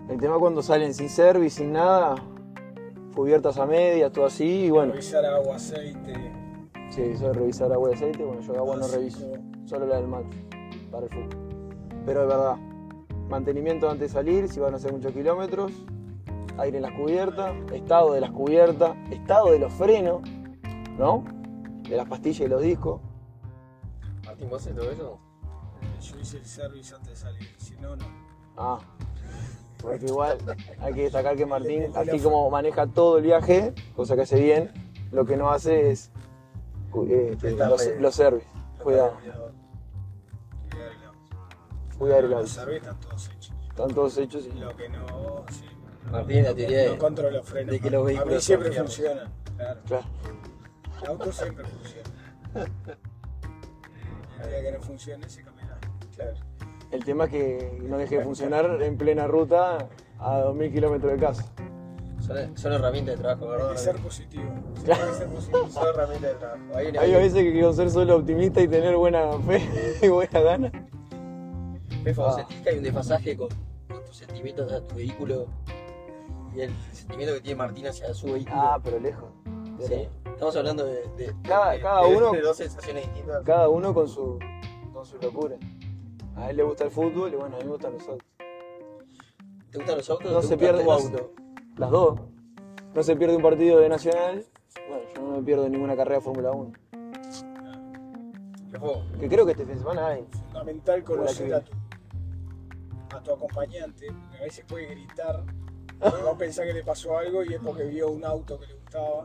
El 0.10 0.20
tema 0.20 0.38
cuando 0.38 0.62
salen 0.62 0.94
sin 0.94 1.10
service, 1.10 1.58
sin 1.58 1.74
nada, 1.74 2.16
cubiertas 3.16 3.58
a 3.58 3.66
medias, 3.66 4.12
todo 4.12 4.26
así, 4.26 4.66
y 4.66 4.70
bueno, 4.70 4.92
Revisar 4.92 5.26
agua, 5.26 5.56
aceite. 5.56 6.14
sí, 6.90 7.02
eso 7.02 7.28
de 7.28 7.34
revisar 7.34 7.72
agua 7.72 7.90
y 7.90 7.94
aceite, 7.96 8.24
bueno, 8.24 8.42
yo 8.42 8.56
agua 8.56 8.76
no 8.76 8.88
reviso, 8.88 9.32
solo 9.66 9.88
la 9.88 9.96
del 9.96 10.08
mate, 10.08 10.38
para 10.92 11.06
el 11.06 11.10
fútbol. 11.12 11.30
Pero 12.06 12.22
es 12.22 12.28
verdad, 12.28 12.58
mantenimiento 13.30 13.90
antes 13.90 14.12
de 14.12 14.14
salir, 14.20 14.48
si 14.48 14.60
van 14.60 14.74
a 14.74 14.78
hacer 14.78 14.94
muchos 14.94 15.12
kilómetros, 15.12 15.72
aire 16.58 16.78
en 16.78 16.84
las 16.84 16.92
cubiertas, 16.94 17.54
estado 17.74 18.14
de 18.14 18.22
las 18.22 18.32
cubiertas, 18.32 18.96
estado 19.12 19.52
de 19.52 19.60
los 19.60 19.74
frenos, 19.74 20.22
¿no? 20.98 21.24
De 21.84 21.98
las 21.98 22.08
pastillas 22.08 22.42
y 22.42 22.48
los 22.48 22.62
discos. 22.62 23.02
Martín, 24.26 24.50
¿vos 24.50 24.62
haces 24.62 24.76
todo 24.76 24.92
eso? 24.92 25.20
Yo 26.02 26.20
hice 26.20 26.38
el 26.38 26.46
service 26.46 26.96
antes 26.96 27.10
de 27.10 27.16
salir. 27.16 27.50
Si 27.58 27.76
no, 27.78 27.96
no. 27.96 28.06
Ah, 28.58 28.80
porque 29.82 30.06
igual 30.06 30.38
hay 30.80 30.94
que 30.94 31.04
destacar 31.04 31.36
que 31.36 31.46
Martín, 31.46 31.92
así 31.96 32.20
como 32.20 32.50
maneja 32.50 32.88
todo 32.88 33.18
el 33.18 33.24
viaje, 33.24 33.74
cosa 33.96 34.16
que 34.16 34.22
hace 34.22 34.40
bien, 34.40 34.72
lo 35.12 35.26
que 35.26 35.38
no 35.38 35.52
hace 35.52 35.92
es 35.92 36.12
eh, 37.08 37.38
Prestar 37.40 37.70
los, 37.70 37.88
los 38.00 38.16
service. 38.16 38.48
Cuidado, 38.82 39.14
Cuidar 41.98 42.26
el 42.26 42.34
auto. 42.34 42.42
Los 42.42 42.52
service 42.52 42.78
están 42.78 43.00
todos 43.00 43.30
hechos. 43.30 43.54
Están 43.70 43.90
todos 43.90 44.18
hechos 44.18 44.46
y... 44.46 44.60
Lo 44.60 44.76
que 44.76 44.90
no, 44.90 45.46
sí. 45.50 45.66
Martín, 46.12 46.44
la 46.44 46.54
teoría 46.54 46.78
de. 46.84 46.90
No 46.90 46.98
controlo 46.98 47.32
los 47.38 47.48
frenos. 47.50 47.72
de 47.72 47.80
que 47.80 47.90
los 47.90 48.02
A 48.02 48.06
mí 48.08 48.14
vehículos 48.16 48.44
siempre 48.44 48.72
funcionan. 48.72 49.34
Claro. 49.58 49.80
Claro. 49.88 50.06
El 51.02 51.08
auto 51.10 51.32
siempre 51.32 51.66
funciona. 51.66 52.10
El 54.44 54.50
día 54.50 54.62
que 54.64 54.72
no 54.78 54.84
funcione 54.84 55.30
se 55.30 55.44
cambiará. 55.44 55.78
Claro. 56.16 56.34
El 56.92 57.04
tema 57.04 57.26
es 57.26 57.30
que 57.32 57.80
no 57.84 57.98
deje 57.98 58.18
de 58.20 58.24
funcionar 58.24 58.82
en 58.82 58.98
plena 58.98 59.28
ruta 59.28 59.90
a 60.20 60.40
2000 60.40 60.72
kilómetros 60.72 61.12
de 61.14 61.18
casa. 61.20 61.46
Son, 62.22 62.58
son 62.58 62.74
herramientas 62.74 63.16
de 63.18 63.22
trabajo, 63.22 63.46
Hay 63.46 63.58
¿verdad? 63.58 63.72
que 63.74 63.78
ser 63.78 63.96
positivo. 63.98 64.44
Sí, 64.84 64.92
hay 64.92 64.98
que 65.10 65.14
ser 65.16 65.28
positivo. 65.28 65.70
Son 65.70 65.88
herramientas 65.88 66.32
de 66.32 66.38
trabajo. 66.40 66.64
Hay 66.76 66.88
Hay 66.98 67.14
a 67.14 67.18
veces 67.18 67.44
que 67.44 67.52
quiero 67.52 67.74
ser 67.74 67.90
solo 67.92 68.16
optimista 68.18 68.62
y 68.62 68.68
tener 68.68 68.96
buena 68.96 69.32
fe 69.40 69.62
y 70.02 70.08
buena 70.08 70.40
gana. 70.40 70.72
¿vos 72.16 72.20
Ah. 72.20 72.36
sentís 72.38 72.62
que 72.62 72.70
hay 72.70 72.78
un 72.78 72.84
desfasaje 72.84 73.36
con, 73.36 73.50
con 73.90 74.06
tus 74.06 74.18
sentimientos 74.18 74.72
hacia 74.72 74.88
tu 74.88 74.96
vehículo 74.96 75.48
y 76.56 76.62
el 76.62 76.74
sentimiento 76.92 77.34
que 77.36 77.42
tiene 77.42 77.58
Martín 77.58 77.88
hacia 77.88 78.14
su 78.14 78.28
vehículo? 78.34 78.56
Ah, 78.58 78.80
pero 78.84 79.00
lejos. 79.00 79.30
sí. 79.80 80.08
Estamos 80.26 80.56
hablando 80.58 80.86
de, 80.86 81.08
de- 81.18 81.34
Cada- 81.44 81.72
de- 81.72 81.80
cada 81.82 82.08
de- 82.08 82.16
uno- 82.16 82.32
de 82.32 82.42
dos 82.42 82.58
sensaciones 82.58 83.06
distintas. 83.06 83.44
Cada 83.44 83.70
uno 83.70 83.94
con 83.94 84.08
su, 84.08 84.38
con 84.94 85.06
su 85.06 85.18
locura. 85.18 85.56
A 86.36 86.50
él 86.50 86.58
le 86.58 86.64
gusta 86.64 86.84
el 86.84 86.92
fútbol 86.92 87.32
y 87.34 87.38
bueno, 87.38 87.56
a 87.56 87.60
mí 87.60 87.64
me 87.66 87.72
gustan 87.72 87.94
los 87.94 88.08
autos. 88.08 88.28
¿Te 89.72 89.78
gustan 89.78 89.98
los 89.98 90.10
autos? 90.10 90.32
No 90.32 90.42
se 90.42 90.58
pierde 90.58 90.84
tu 90.84 90.92
auto. 90.92 91.32
Las 91.78 91.90
dos. 91.92 92.20
No 92.94 93.04
se 93.04 93.16
pierde 93.16 93.36
un 93.38 93.42
partido 93.42 93.80
de 93.80 93.88
Nacional. 93.90 94.46
Bueno, 94.90 95.04
yo 95.16 95.22
no 95.22 95.38
me 95.38 95.44
pierdo 95.44 95.70
ninguna 95.70 95.96
carrera 95.96 96.18
de 96.18 96.22
Fórmula 96.22 96.52
1. 96.52 96.72
Fefo, 98.72 99.04
Que 99.20 99.30
creo 99.30 99.46
que 99.46 99.52
este 99.52 99.64
fin 99.66 99.74
de 99.76 99.80
semana 99.80 100.08
hay. 100.08 100.26
Fundamental 100.48 101.04
conocer 101.04 101.54
a 101.54 101.62
tu, 101.62 101.72
a 103.16 103.22
tu 103.24 103.32
acompañante. 103.32 104.08
Porque 104.08 104.38
a 104.38 104.42
veces 104.44 104.66
puede 104.68 104.88
gritar. 104.88 105.44
Y 106.02 106.24
vos 106.24 106.38
pensás 106.38 106.66
que 106.66 106.74
le 106.74 106.84
pasó 106.84 107.18
algo 107.18 107.44
y 107.44 107.54
es 107.54 107.60
porque 107.64 107.84
vio 107.84 108.10
un 108.12 108.24
auto 108.26 108.60
que 108.60 108.68
le 108.68 108.74
gustaba 108.76 109.24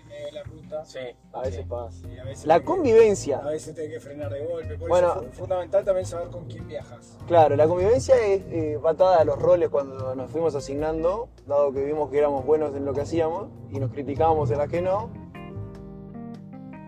en 0.00 0.08
medio 0.08 0.26
de 0.26 0.32
la 0.32 0.42
ruta. 0.44 0.84
sí. 0.84 0.98
A 1.32 1.40
veces 1.40 1.56
sí. 1.56 1.66
pasa. 1.68 2.08
Y 2.08 2.18
a 2.18 2.24
veces 2.24 2.46
La 2.46 2.58
que- 2.60 2.64
convivencia. 2.64 3.38
A 3.38 3.50
veces 3.50 3.74
tenés 3.74 3.90
que 3.92 4.00
frenar 4.00 4.30
de 4.32 4.44
golpe. 4.46 4.78
Por 4.78 4.88
Bueno. 4.88 5.08
eso 5.12 5.22
es 5.22 5.28
fu- 5.30 5.38
fundamental 5.40 5.84
también 5.84 6.06
saber 6.06 6.28
con 6.28 6.44
quién 6.46 6.66
viajas. 6.68 7.18
Claro, 7.26 7.56
la 7.56 7.66
convivencia 7.66 8.14
es 8.24 8.42
eh, 8.50 8.78
patada 8.82 9.18
a 9.20 9.24
los 9.24 9.38
roles 9.40 9.68
cuando 9.70 10.14
nos 10.14 10.30
fuimos 10.30 10.54
asignando, 10.54 11.28
dado 11.46 11.72
que 11.72 11.84
vimos 11.84 12.10
que 12.10 12.18
éramos 12.18 12.44
buenos 12.46 12.74
en 12.76 12.84
lo 12.84 12.92
que 12.92 13.00
hacíamos 13.02 13.48
y 13.70 13.78
nos 13.80 13.90
criticábamos 13.90 14.50
en 14.52 14.58
las 14.58 14.68
que 14.68 14.80
no. 14.82 15.10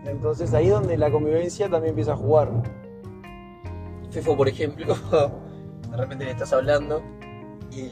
Entonces 0.05 0.53
ahí 0.53 0.67
es 0.67 0.71
donde 0.71 0.97
la 0.97 1.11
convivencia 1.11 1.69
también 1.69 1.89
empieza 1.89 2.13
a 2.13 2.15
jugar. 2.15 2.49
Fefo, 4.09 4.37
por 4.37 4.47
ejemplo, 4.47 4.95
de 5.91 5.97
repente 5.97 6.23
le 6.25 6.31
estás 6.31 6.53
hablando 6.53 7.01
y, 7.71 7.91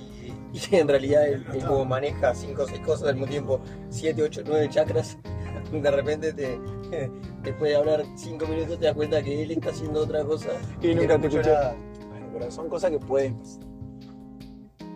y 0.72 0.76
en 0.76 0.88
realidad 0.88 1.28
él, 1.28 1.46
él 1.54 1.66
como 1.66 1.86
maneja 1.86 2.34
5 2.34 2.64
o 2.64 2.68
6 2.68 2.80
cosas 2.82 3.10
al 3.10 3.16
mismo 3.16 3.28
tiempo, 3.28 3.60
7, 3.90 4.22
8, 4.24 4.42
9 4.46 4.70
chakras, 4.70 5.18
de 5.72 5.92
repente 5.92 6.34
te, 6.34 6.60
después 7.44 7.72
de 7.72 7.76
hablar 7.76 8.04
5 8.16 8.46
minutos 8.48 8.80
te 8.80 8.86
das 8.86 8.94
cuenta 8.96 9.22
que 9.22 9.44
él 9.44 9.52
está 9.52 9.70
haciendo 9.72 10.02
otra 10.02 10.24
cosa 10.24 10.50
Y 10.82 10.94
nunca 10.96 11.20
te 11.20 11.28
escuchó. 11.28 11.50
nada. 11.50 11.76
Bueno, 12.10 12.28
pero 12.34 12.52
son 12.52 12.70
cosas 12.70 12.92
que 12.92 13.00
pueden 13.00 13.36
pasar. 13.40 13.64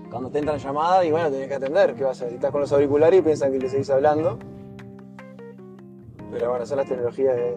Cuando 0.10 0.32
te 0.32 0.40
entran 0.40 0.58
llamadas 0.58 1.06
y 1.06 1.12
bueno, 1.12 1.30
tenés 1.30 1.48
que 1.48 1.54
atender, 1.56 1.94
¿qué 1.94 2.04
vas 2.04 2.20
a 2.22 2.26
hacer? 2.26 2.34
Estás 2.34 2.52
con 2.52 2.62
los 2.62 2.72
auriculares 2.72 3.20
y 3.20 3.22
piensan 3.24 3.52
que 3.52 3.60
le 3.60 3.70
seguís 3.70 3.90
hablando. 3.92 4.40
Pero 6.32 6.50
bueno, 6.50 6.66
son 6.66 6.78
las 6.78 6.88
tecnologías 6.88 7.36
de. 7.36 7.56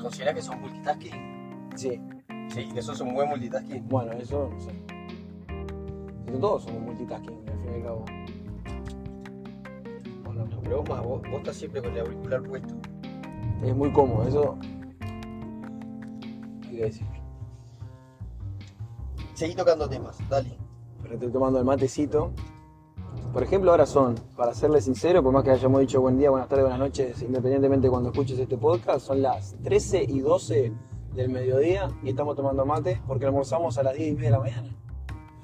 ¿Considerás 0.00 0.34
que 0.34 0.42
son 0.42 0.60
multitasking? 0.60 1.68
Sí, 1.74 2.00
Sí, 2.48 2.68
que 2.72 2.82
sos 2.82 3.00
un 3.00 3.14
buen 3.14 3.28
multitasking. 3.28 3.88
bueno, 3.88 4.12
eso 4.12 4.50
no 4.52 4.60
sé. 4.60 4.70
Pero 6.34 6.48
todos 6.48 6.64
somos 6.64 6.82
multitasking, 6.82 7.48
al 7.48 7.58
fin 7.60 7.70
y 7.70 7.74
al 7.76 7.82
cabo. 7.84 8.04
Bueno, 10.24 10.46
no, 10.46 10.60
pero 10.62 10.78
vos 10.78 10.88
más, 10.88 11.04
vos, 11.04 11.22
vos 11.30 11.38
estás 11.38 11.54
siempre 11.54 11.80
con 11.80 11.92
el 11.92 12.00
auricular 12.00 12.42
puesto. 12.42 12.74
Es 13.62 13.76
muy 13.76 13.92
cómodo, 13.92 14.26
eso. 14.26 14.58
Hay 16.64 16.76
que 16.76 16.84
decir. 16.86 17.06
seguí 19.34 19.54
tocando 19.54 19.88
temas, 19.88 20.18
dale. 20.28 20.58
Pero 21.02 21.14
estoy 21.14 21.30
tomando 21.30 21.60
el 21.60 21.64
matecito. 21.64 22.32
Por 23.32 23.44
ejemplo, 23.44 23.70
ahora 23.70 23.86
son, 23.86 24.16
para 24.36 24.54
serle 24.54 24.80
sincero, 24.80 25.22
por 25.22 25.32
más 25.32 25.44
que 25.44 25.52
hayamos 25.52 25.82
dicho 25.82 26.00
buen 26.00 26.18
día, 26.18 26.30
buenas 26.30 26.48
tardes, 26.48 26.64
buenas 26.64 26.80
noches, 26.80 27.22
independientemente 27.22 27.86
de 27.86 27.90
cuando 27.92 28.10
escuches 28.10 28.40
este 28.40 28.56
podcast, 28.56 29.06
son 29.06 29.22
las 29.22 29.54
13 29.62 30.02
y 30.02 30.18
12 30.18 30.72
del 31.14 31.28
mediodía 31.28 31.90
y 32.02 32.08
estamos 32.08 32.34
tomando 32.34 32.66
mate 32.66 33.00
porque 33.06 33.24
almorzamos 33.24 33.78
a 33.78 33.84
las 33.84 33.94
10 33.94 34.08
y 34.08 34.14
media 34.14 34.30
de 34.30 34.32
la 34.32 34.40
mañana. 34.40 34.83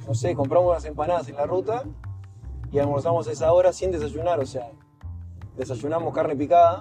No 0.06 0.14
sé, 0.14 0.34
compramos 0.34 0.70
unas 0.70 0.84
empanadas 0.84 1.28
en 1.28 1.36
la 1.36 1.46
ruta 1.46 1.84
y 2.72 2.78
almorzamos 2.78 3.28
a 3.28 3.32
esa 3.32 3.52
hora 3.52 3.72
sin 3.72 3.90
desayunar, 3.92 4.40
o 4.40 4.46
sea, 4.46 4.70
desayunamos 5.56 6.12
carne 6.14 6.34
picada, 6.36 6.80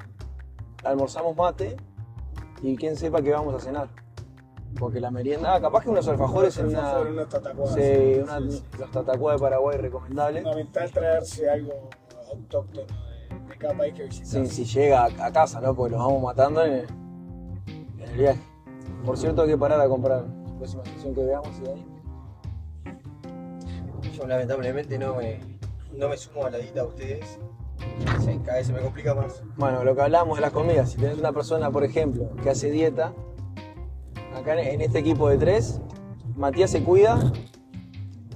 almorzamos 0.84 1.36
mate 1.36 1.78
y 2.62 2.76
quién 2.76 2.96
sepa 2.96 3.22
qué 3.22 3.32
vamos 3.32 3.54
a 3.56 3.60
cenar. 3.60 3.90
Porque 4.80 5.00
la 5.00 5.10
merienda, 5.10 5.56
ah, 5.56 5.62
capaz 5.62 5.84
que 5.84 5.90
unos 5.90 6.08
alfajores 6.08 6.56
en 6.60 6.68
una... 6.68 6.80
Alfajores, 6.92 7.14
unos 7.14 7.30
tatacuás, 7.30 7.74
Sí, 7.74 7.82
sí, 7.82 8.20
una- 8.22 8.40
sí, 8.40 8.52
sí. 8.52 8.64
los 8.78 8.92
tatacuá 8.92 9.34
de 9.34 9.40
Paraguay 9.40 9.78
recomendables. 9.80 10.44
fundamental 10.44 10.92
traerse 10.92 11.50
algo 11.50 11.74
autóctono 12.32 12.86
de, 12.86 13.50
de 13.50 13.58
cada 13.58 13.74
país 13.76 13.94
que 13.96 14.04
visitas. 14.04 14.30
Sí, 14.30 14.46
si 14.48 14.66
llega 14.66 15.06
a, 15.06 15.26
a 15.26 15.32
casa, 15.32 15.60
¿no? 15.60 15.74
Porque 15.76 15.96
los 15.96 16.06
vamos 16.06 16.22
matando 16.22 16.64
en 16.64 16.74
el, 16.74 16.88
en 17.68 18.00
el 18.02 18.16
viaje. 18.16 18.40
Por 19.04 19.18
cierto, 19.18 19.42
hay 19.42 19.48
que 19.50 19.58
parar 19.58 19.82
a 19.82 19.88
comprar 19.90 20.22
la 20.26 20.58
próxima 20.58 20.86
sesión 20.86 21.16
que 21.16 21.24
veamos 21.26 21.50
y 21.58 21.62
de 21.62 21.72
ahí. 21.74 21.86
Yo 24.20 24.28
lamentablemente 24.28 25.00
no 25.00 25.16
me, 25.16 25.40
no 25.94 26.10
me 26.10 26.18
sumo 26.18 26.46
a 26.46 26.50
la 26.50 26.58
dieta 26.58 26.82
de 26.82 26.88
ustedes. 26.88 27.40
Sí, 28.20 28.40
cada 28.44 28.58
vez 28.58 28.68
se 28.68 28.74
me 28.74 28.82
complica 28.82 29.16
más. 29.16 29.42
Bueno, 29.56 29.84
lo 29.86 29.96
que 29.96 30.02
hablamos 30.02 30.38
de 30.38 30.42
las 30.42 30.52
comidas, 30.52 30.92
si 30.92 30.98
tenés 30.98 31.18
una 31.18 31.32
persona, 31.32 31.72
por 31.72 31.86
ejemplo, 31.86 32.30
que 32.44 32.50
hace 32.50 32.70
dieta, 32.70 33.14
acá 34.36 34.60
en, 34.62 34.82
este 34.82 35.00
equipo 35.00 35.30
de 35.30 35.38
tres, 35.38 35.80
Matías 36.36 36.70
se 36.70 36.84
cuida 36.84 37.18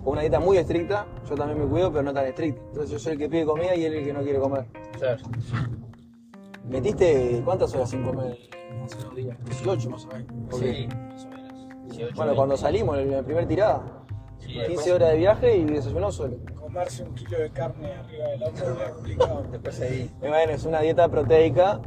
con 0.04 0.14
una 0.14 0.22
dieta 0.22 0.40
muy 0.40 0.58
estricta, 0.58 1.06
yo 1.30 1.36
también 1.36 1.60
me 1.60 1.66
cuido, 1.66 1.92
pero 1.92 2.04
no 2.04 2.14
tan 2.14 2.28
estricta. 2.28 2.62
Entonces 2.70 2.92
yo 2.92 3.00
soy 3.00 3.14
el 3.14 3.18
que 3.20 3.30
pide 3.30 3.46
comida 3.46 3.76
y 3.76 3.84
él 3.84 3.94
el 3.94 4.06
que 4.06 4.14
no 4.14 4.22
quiere 4.22 4.40
comer. 4.40 4.66
Claro. 4.98 5.22
¿Metiste 6.66 7.42
cuántas 7.44 7.76
horas 7.76 7.90
sin 7.90 8.04
comer 8.04 8.38
hace 8.86 8.98
unos 9.00 9.16
días? 9.16 9.38
18 9.46 9.90
más 9.90 10.06
o 10.06 10.08
menos. 10.08 10.28
Sí, 10.58 10.88
más 10.88 11.26
o 11.26 11.30
menos. 11.30 11.88
18, 11.90 12.16
Bueno, 12.16 12.36
cuando 12.36 12.56
salimos 12.56 12.98
en 13.00 13.12
la 13.12 13.22
primera 13.22 13.46
tirada, 13.46 14.03
Sí, 14.54 14.60
15 14.60 14.68
después, 14.72 14.92
horas 14.92 15.10
de 15.12 15.18
viaje 15.18 15.58
y 15.58 15.66
desayunó 15.66 16.12
solo. 16.12 16.38
Comerse 16.60 17.04
un 17.04 17.14
kilo 17.16 17.38
de 17.40 17.50
carne 17.52 17.94
arriba 17.94 18.28
del 18.30 18.44
auto 18.44 18.64
es 18.84 18.90
complicado. 18.92 19.44
después 19.52 19.76
seguí. 19.76 20.12
Y 20.22 20.28
Bueno, 20.28 20.52
es 20.54 20.66
una 20.66 20.80
dieta 20.82 21.10
proteica, 21.10 21.82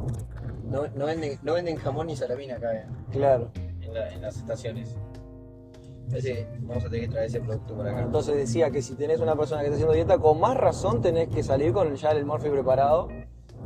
No, 0.69 0.83
no, 0.95 1.05
venden, 1.05 1.39
no 1.43 1.53
venden 1.53 1.77
jamón 1.77 2.07
ni 2.07 2.15
salamina 2.17 2.55
acá 2.55 2.73
eh, 2.75 2.85
claro. 3.11 3.51
en, 3.81 3.93
la- 3.93 4.13
en 4.13 4.21
las 4.21 4.35
estaciones. 4.37 4.97
Ese, 6.13 6.47
vamos 6.61 6.85
a 6.85 6.89
tener 6.89 7.01
que 7.07 7.11
traer 7.11 7.27
ese 7.27 7.39
producto 7.41 7.75
para 7.75 7.91
acá. 7.91 8.01
Entonces 8.01 8.35
decía 8.37 8.69
que 8.71 8.81
si 8.81 8.95
tenés 8.95 9.19
una 9.19 9.35
persona 9.35 9.61
que 9.61 9.67
está 9.67 9.75
haciendo 9.75 9.93
dieta, 9.93 10.17
con 10.19 10.39
más 10.39 10.55
razón 10.57 11.01
tenés 11.01 11.27
que 11.29 11.43
salir 11.43 11.73
con 11.73 11.93
ya 11.95 12.11
el 12.11 12.25
morfi 12.25 12.49
preparado, 12.49 13.09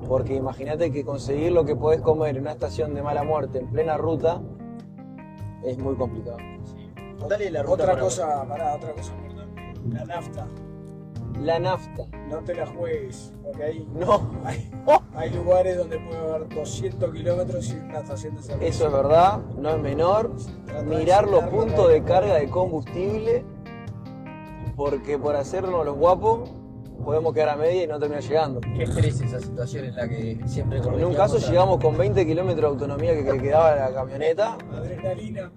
porque 0.07 0.35
imagínate 0.35 0.91
que 0.91 1.03
conseguir 1.05 1.51
lo 1.51 1.65
que 1.65 1.75
podés 1.75 2.01
comer 2.01 2.35
en 2.35 2.41
una 2.41 2.51
estación 2.53 2.93
de 2.95 3.03
mala 3.03 3.23
muerte 3.23 3.59
en 3.59 3.69
plena 3.71 3.95
ruta 3.97 4.41
es 5.63 5.77
muy 5.77 5.95
complicado. 5.95 6.37
Dale 7.31 7.49
la 7.49 7.61
ruta 7.63 7.73
Otra 7.75 7.85
para- 7.93 8.01
cosa, 8.01 8.45
pará, 8.45 8.75
otra 8.75 8.91
cosa 8.91 9.13
importante. 9.15 9.73
La 9.89 10.03
nafta. 10.05 10.47
La 11.41 11.59
nafta. 11.59 12.05
No 12.29 12.39
te 12.39 12.53
la 12.53 12.67
juegues, 12.67 13.31
porque 13.41 13.63
ahí 13.63 13.87
No, 13.95 14.29
hay, 14.43 14.69
hay 15.15 15.29
lugares 15.29 15.77
donde 15.77 15.97
puede 15.99 16.17
haber 16.19 16.49
200 16.49 17.13
kilómetros 17.13 17.65
sin 17.67 17.83
una 17.83 17.99
estación 17.99 18.35
de 18.35 18.41
servicio. 18.43 18.67
eso 18.69 18.85
es 18.87 18.91
verdad, 18.93 19.37
no 19.57 19.69
es 19.69 19.77
menor. 19.79 20.31
Trata 20.65 20.83
Mirar 20.83 21.29
los 21.29 21.43
puntos 21.45 21.87
de 21.89 22.03
carga 22.03 22.35
de 22.35 22.49
combustible, 22.49 23.45
porque 24.75 25.17
por 25.17 25.35
hacernos 25.37 25.85
los 25.85 25.95
guapos 25.97 26.49
podemos 27.03 27.33
quedar 27.33 27.49
a 27.49 27.55
media 27.55 27.83
y 27.85 27.87
no 27.87 27.97
terminar 27.97 28.21
llegando. 28.23 28.61
Qué 28.61 28.83
estrés 28.83 29.21
esa 29.21 29.39
situación 29.39 29.85
en 29.85 29.95
la 29.95 30.07
que 30.07 30.39
siempre 30.45 30.77
En 30.79 31.03
un 31.05 31.13
caso 31.15 31.37
a- 31.37 31.39
llegamos 31.39 31.79
con 31.79 31.97
20 31.97 32.25
kilómetros 32.25 32.61
de 32.61 32.67
autonomía 32.85 33.13
que 33.13 33.23
que 33.25 33.39
quedaba 33.41 33.75
la 33.75 33.91
camioneta 33.93 34.57
Adrenalina. 34.71 35.51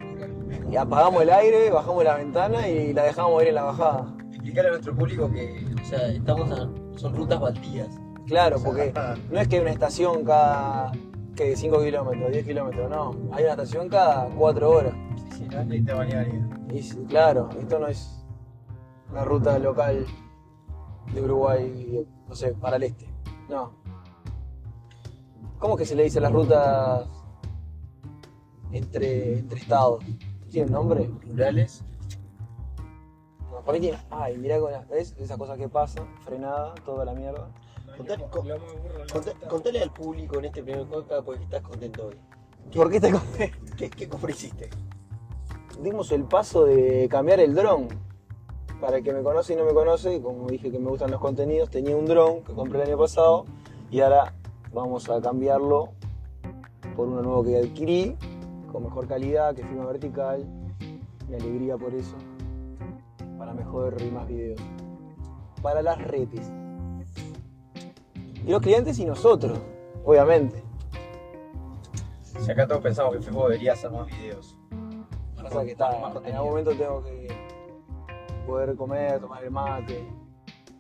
Y 0.71 0.77
apagamos 0.77 1.23
el 1.23 1.31
aire, 1.31 1.71
bajamos 1.71 2.05
la 2.05 2.17
ventana 2.17 2.69
y 2.69 2.93
la 2.93 3.05
dejamos 3.05 3.43
ir 3.43 3.49
en 3.49 3.55
la 3.55 3.63
bajada. 3.65 4.15
Explicarle 4.31 4.69
a 4.69 4.73
nuestro 4.73 4.95
público 4.95 5.31
que, 5.31 5.67
o 5.83 5.85
sea, 5.87 6.09
estamos 6.09 6.51
a- 6.51 6.69
son 6.99 7.15
rutas 7.15 7.41
baldías. 7.41 7.89
Claro, 8.27 8.57
porque 8.65 8.93
no 9.31 9.39
es 9.41 9.49
que 9.49 9.57
hay 9.57 9.63
una 9.63 9.71
estación 9.73 10.25
cada 10.25 10.93
que 11.37 11.57
5 11.57 11.81
kilómetros, 11.83 12.31
10 12.33 12.47
kilómetros, 12.47 12.89
no. 12.91 13.11
Hay 13.33 13.43
una 13.45 13.53
estación 13.53 13.89
cada 13.89 14.29
4 14.37 14.71
horas. 14.71 14.95
Sí, 15.17 15.39
sí, 15.39 15.49
no 15.51 15.61
es 15.61 15.67
lista 15.69 15.95
balnearia. 15.95 16.49
Y 16.73 16.83
sí, 16.83 17.05
claro, 17.09 17.51
esto 17.61 17.79
no 17.79 17.87
es 17.89 18.25
una 19.11 19.25
ruta 19.25 19.59
local 19.59 20.07
de 21.13 21.21
Uruguay, 21.23 22.07
no 22.29 22.35
sé, 22.35 22.53
para 22.55 22.77
el 22.77 22.85
este. 22.85 23.07
No. 23.49 23.73
¿Cómo 25.59 25.77
que 25.77 25.85
se 25.85 25.95
le 25.95 26.05
dice 26.05 26.21
las 26.21 26.33
rutas 26.33 27.07
entre, 28.73 29.39
entre 29.39 29.59
estados? 29.59 30.03
¿Tiene 30.55 30.69
un 30.69 30.73
nombre? 30.73 31.11
Rurales. 31.29 31.83
No, 33.51 33.61
para 33.63 33.73
mí 33.73 33.81
tiene. 33.81 33.99
Ay, 34.09 34.39
mirá 34.39 34.61
con 34.61 34.71
la. 34.71 34.83
¿Ves? 34.83 35.17
Esa 35.19 35.37
cosa 35.37 35.57
que 35.57 35.69
pasa, 35.69 36.07
frenada, 36.25 36.75
toda 36.85 37.05
la 37.05 37.13
mierda. 37.13 37.51
Contale, 37.97 38.25
con- 38.31 38.49
al 39.83 39.91
público 39.93 40.39
en 40.39 40.45
este 40.45 40.63
primer 40.63 40.87
podcast 40.87 41.25
porque 41.25 41.43
estás 41.43 41.61
contento 41.63 42.07
hoy. 42.07 42.17
¿Por 42.73 42.89
qué 42.89 43.01
te 43.01 43.11
compré? 43.11 43.53
¿Qué, 43.77 43.91
qué 43.91 44.09
compra 44.09 44.31
hiciste? 44.31 44.71
Dimos 45.81 46.13
el 46.13 46.23
paso 46.23 46.65
de 46.65 47.09
cambiar 47.11 47.41
el 47.41 47.53
dron. 47.57 47.89
Para 48.81 48.99
el 48.99 49.03
que 49.03 49.13
me 49.13 49.25
conoce 49.25 49.55
y 49.55 49.57
no 49.57 49.65
me 49.65 49.75
conoce, 49.75 50.23
como 50.23 50.47
dije 50.49 50.71
que 50.71 50.79
me 50.79 50.89
gustan 50.89 51.11
los 51.11 51.21
contenidos, 51.21 51.69
tenía 51.69 51.97
un 51.97 52.07
dron 52.07 52.45
que 52.45 52.53
compré 52.53 52.83
el 52.83 52.89
año 52.91 52.99
pasado 52.99 53.45
y 53.91 54.01
ahora 54.01 54.35
vamos 54.73 55.11
a 55.11 55.21
cambiarlo 55.21 55.89
por 56.95 57.09
uno 57.09 57.23
nuevo 57.23 57.43
que 57.43 57.57
adquirí, 57.59 58.17
con 58.75 58.83
mejor 58.83 59.07
calidad, 59.07 59.55
que 59.55 59.65
filma 59.65 59.87
vertical. 59.87 60.45
Mi 61.29 61.37
alegría 61.37 61.77
por 61.79 61.95
eso. 61.95 62.17
Para 63.39 63.55
mejor 63.55 63.95
y 64.03 64.11
más 64.11 64.27
videos. 64.27 64.61
Para 65.63 65.81
las 65.81 65.97
redes. 66.03 66.51
Y 68.45 68.51
los 68.51 68.61
clientes 68.61 68.99
y 68.99 69.05
nosotros, 69.05 69.61
obviamente. 70.05 70.61
Si 72.41 72.51
acá 72.51 72.67
todos 72.67 72.83
pensamos 72.83 73.15
que 73.15 73.23
Facebook 73.23 73.45
debería 73.45 73.75
hacer 73.75 73.93
más 73.93 74.09
videos. 74.09 74.57
O 75.37 75.49
sea 75.49 75.65
que 75.65 75.71
está, 75.71 75.97
Más 76.01 76.17
en 76.25 76.35
algún 76.35 76.51
momento 76.51 76.73
tengo 76.73 77.05
que 77.05 77.29
poder 78.45 78.75
comer, 78.75 79.21
tomar 79.21 79.45
el 79.45 79.53
mate, 79.53 80.05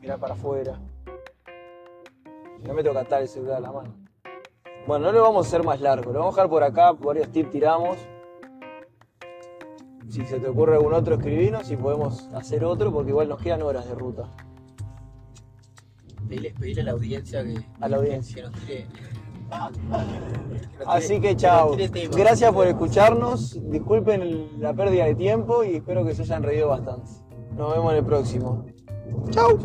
mirar 0.00 0.18
para 0.18 0.34
afuera. 0.34 0.80
Y 2.58 2.66
no 2.66 2.74
me 2.74 2.82
tengo 2.82 2.94
que 2.94 3.02
atar 3.02 3.22
el 3.22 3.28
celular 3.28 3.58
a 3.58 3.60
la 3.60 3.70
mano. 3.70 4.03
Bueno, 4.86 5.06
no 5.06 5.12
lo 5.12 5.22
vamos 5.22 5.46
a 5.46 5.48
hacer 5.48 5.64
más 5.64 5.80
largo, 5.80 6.12
lo 6.12 6.18
vamos 6.20 6.34
a 6.34 6.36
dejar 6.42 6.50
por 6.50 6.62
acá, 6.62 6.92
varios 6.92 7.30
tips 7.32 7.50
tiramos. 7.50 7.96
Si 10.10 10.24
se 10.26 10.38
te 10.38 10.48
ocurre 10.48 10.74
algún 10.74 10.92
otro, 10.92 11.14
escribinos 11.14 11.70
y 11.70 11.76
podemos 11.76 12.28
hacer 12.34 12.64
otro, 12.64 12.92
porque 12.92 13.10
igual 13.10 13.28
nos 13.28 13.40
quedan 13.40 13.62
horas 13.62 13.88
de 13.88 13.94
ruta. 13.94 14.24
Pedirle, 16.28 16.54
pedirle 16.58 16.82
a 16.82 16.84
la 16.84 16.92
audiencia 16.92 17.42
que, 17.42 17.54
A 17.80 17.88
la 17.88 17.96
audiencia. 17.96 18.36
que 18.36 18.50
nos 18.50 18.60
tire. 18.60 18.86
Así 20.86 21.20
que 21.20 21.36
chao. 21.36 21.76
Gracias 22.16 22.52
por 22.52 22.66
escucharnos. 22.66 23.58
Disculpen 23.70 24.22
el- 24.22 24.60
la 24.60 24.74
pérdida 24.74 25.04
de 25.06 25.14
tiempo 25.14 25.64
y 25.64 25.76
espero 25.76 26.04
que 26.04 26.14
se 26.14 26.22
hayan 26.22 26.42
reído 26.42 26.68
bastante. 26.68 27.10
Nos 27.56 27.72
vemos 27.74 27.92
en 27.92 27.98
el 27.98 28.04
próximo. 28.04 28.64
Chau. 29.30 29.58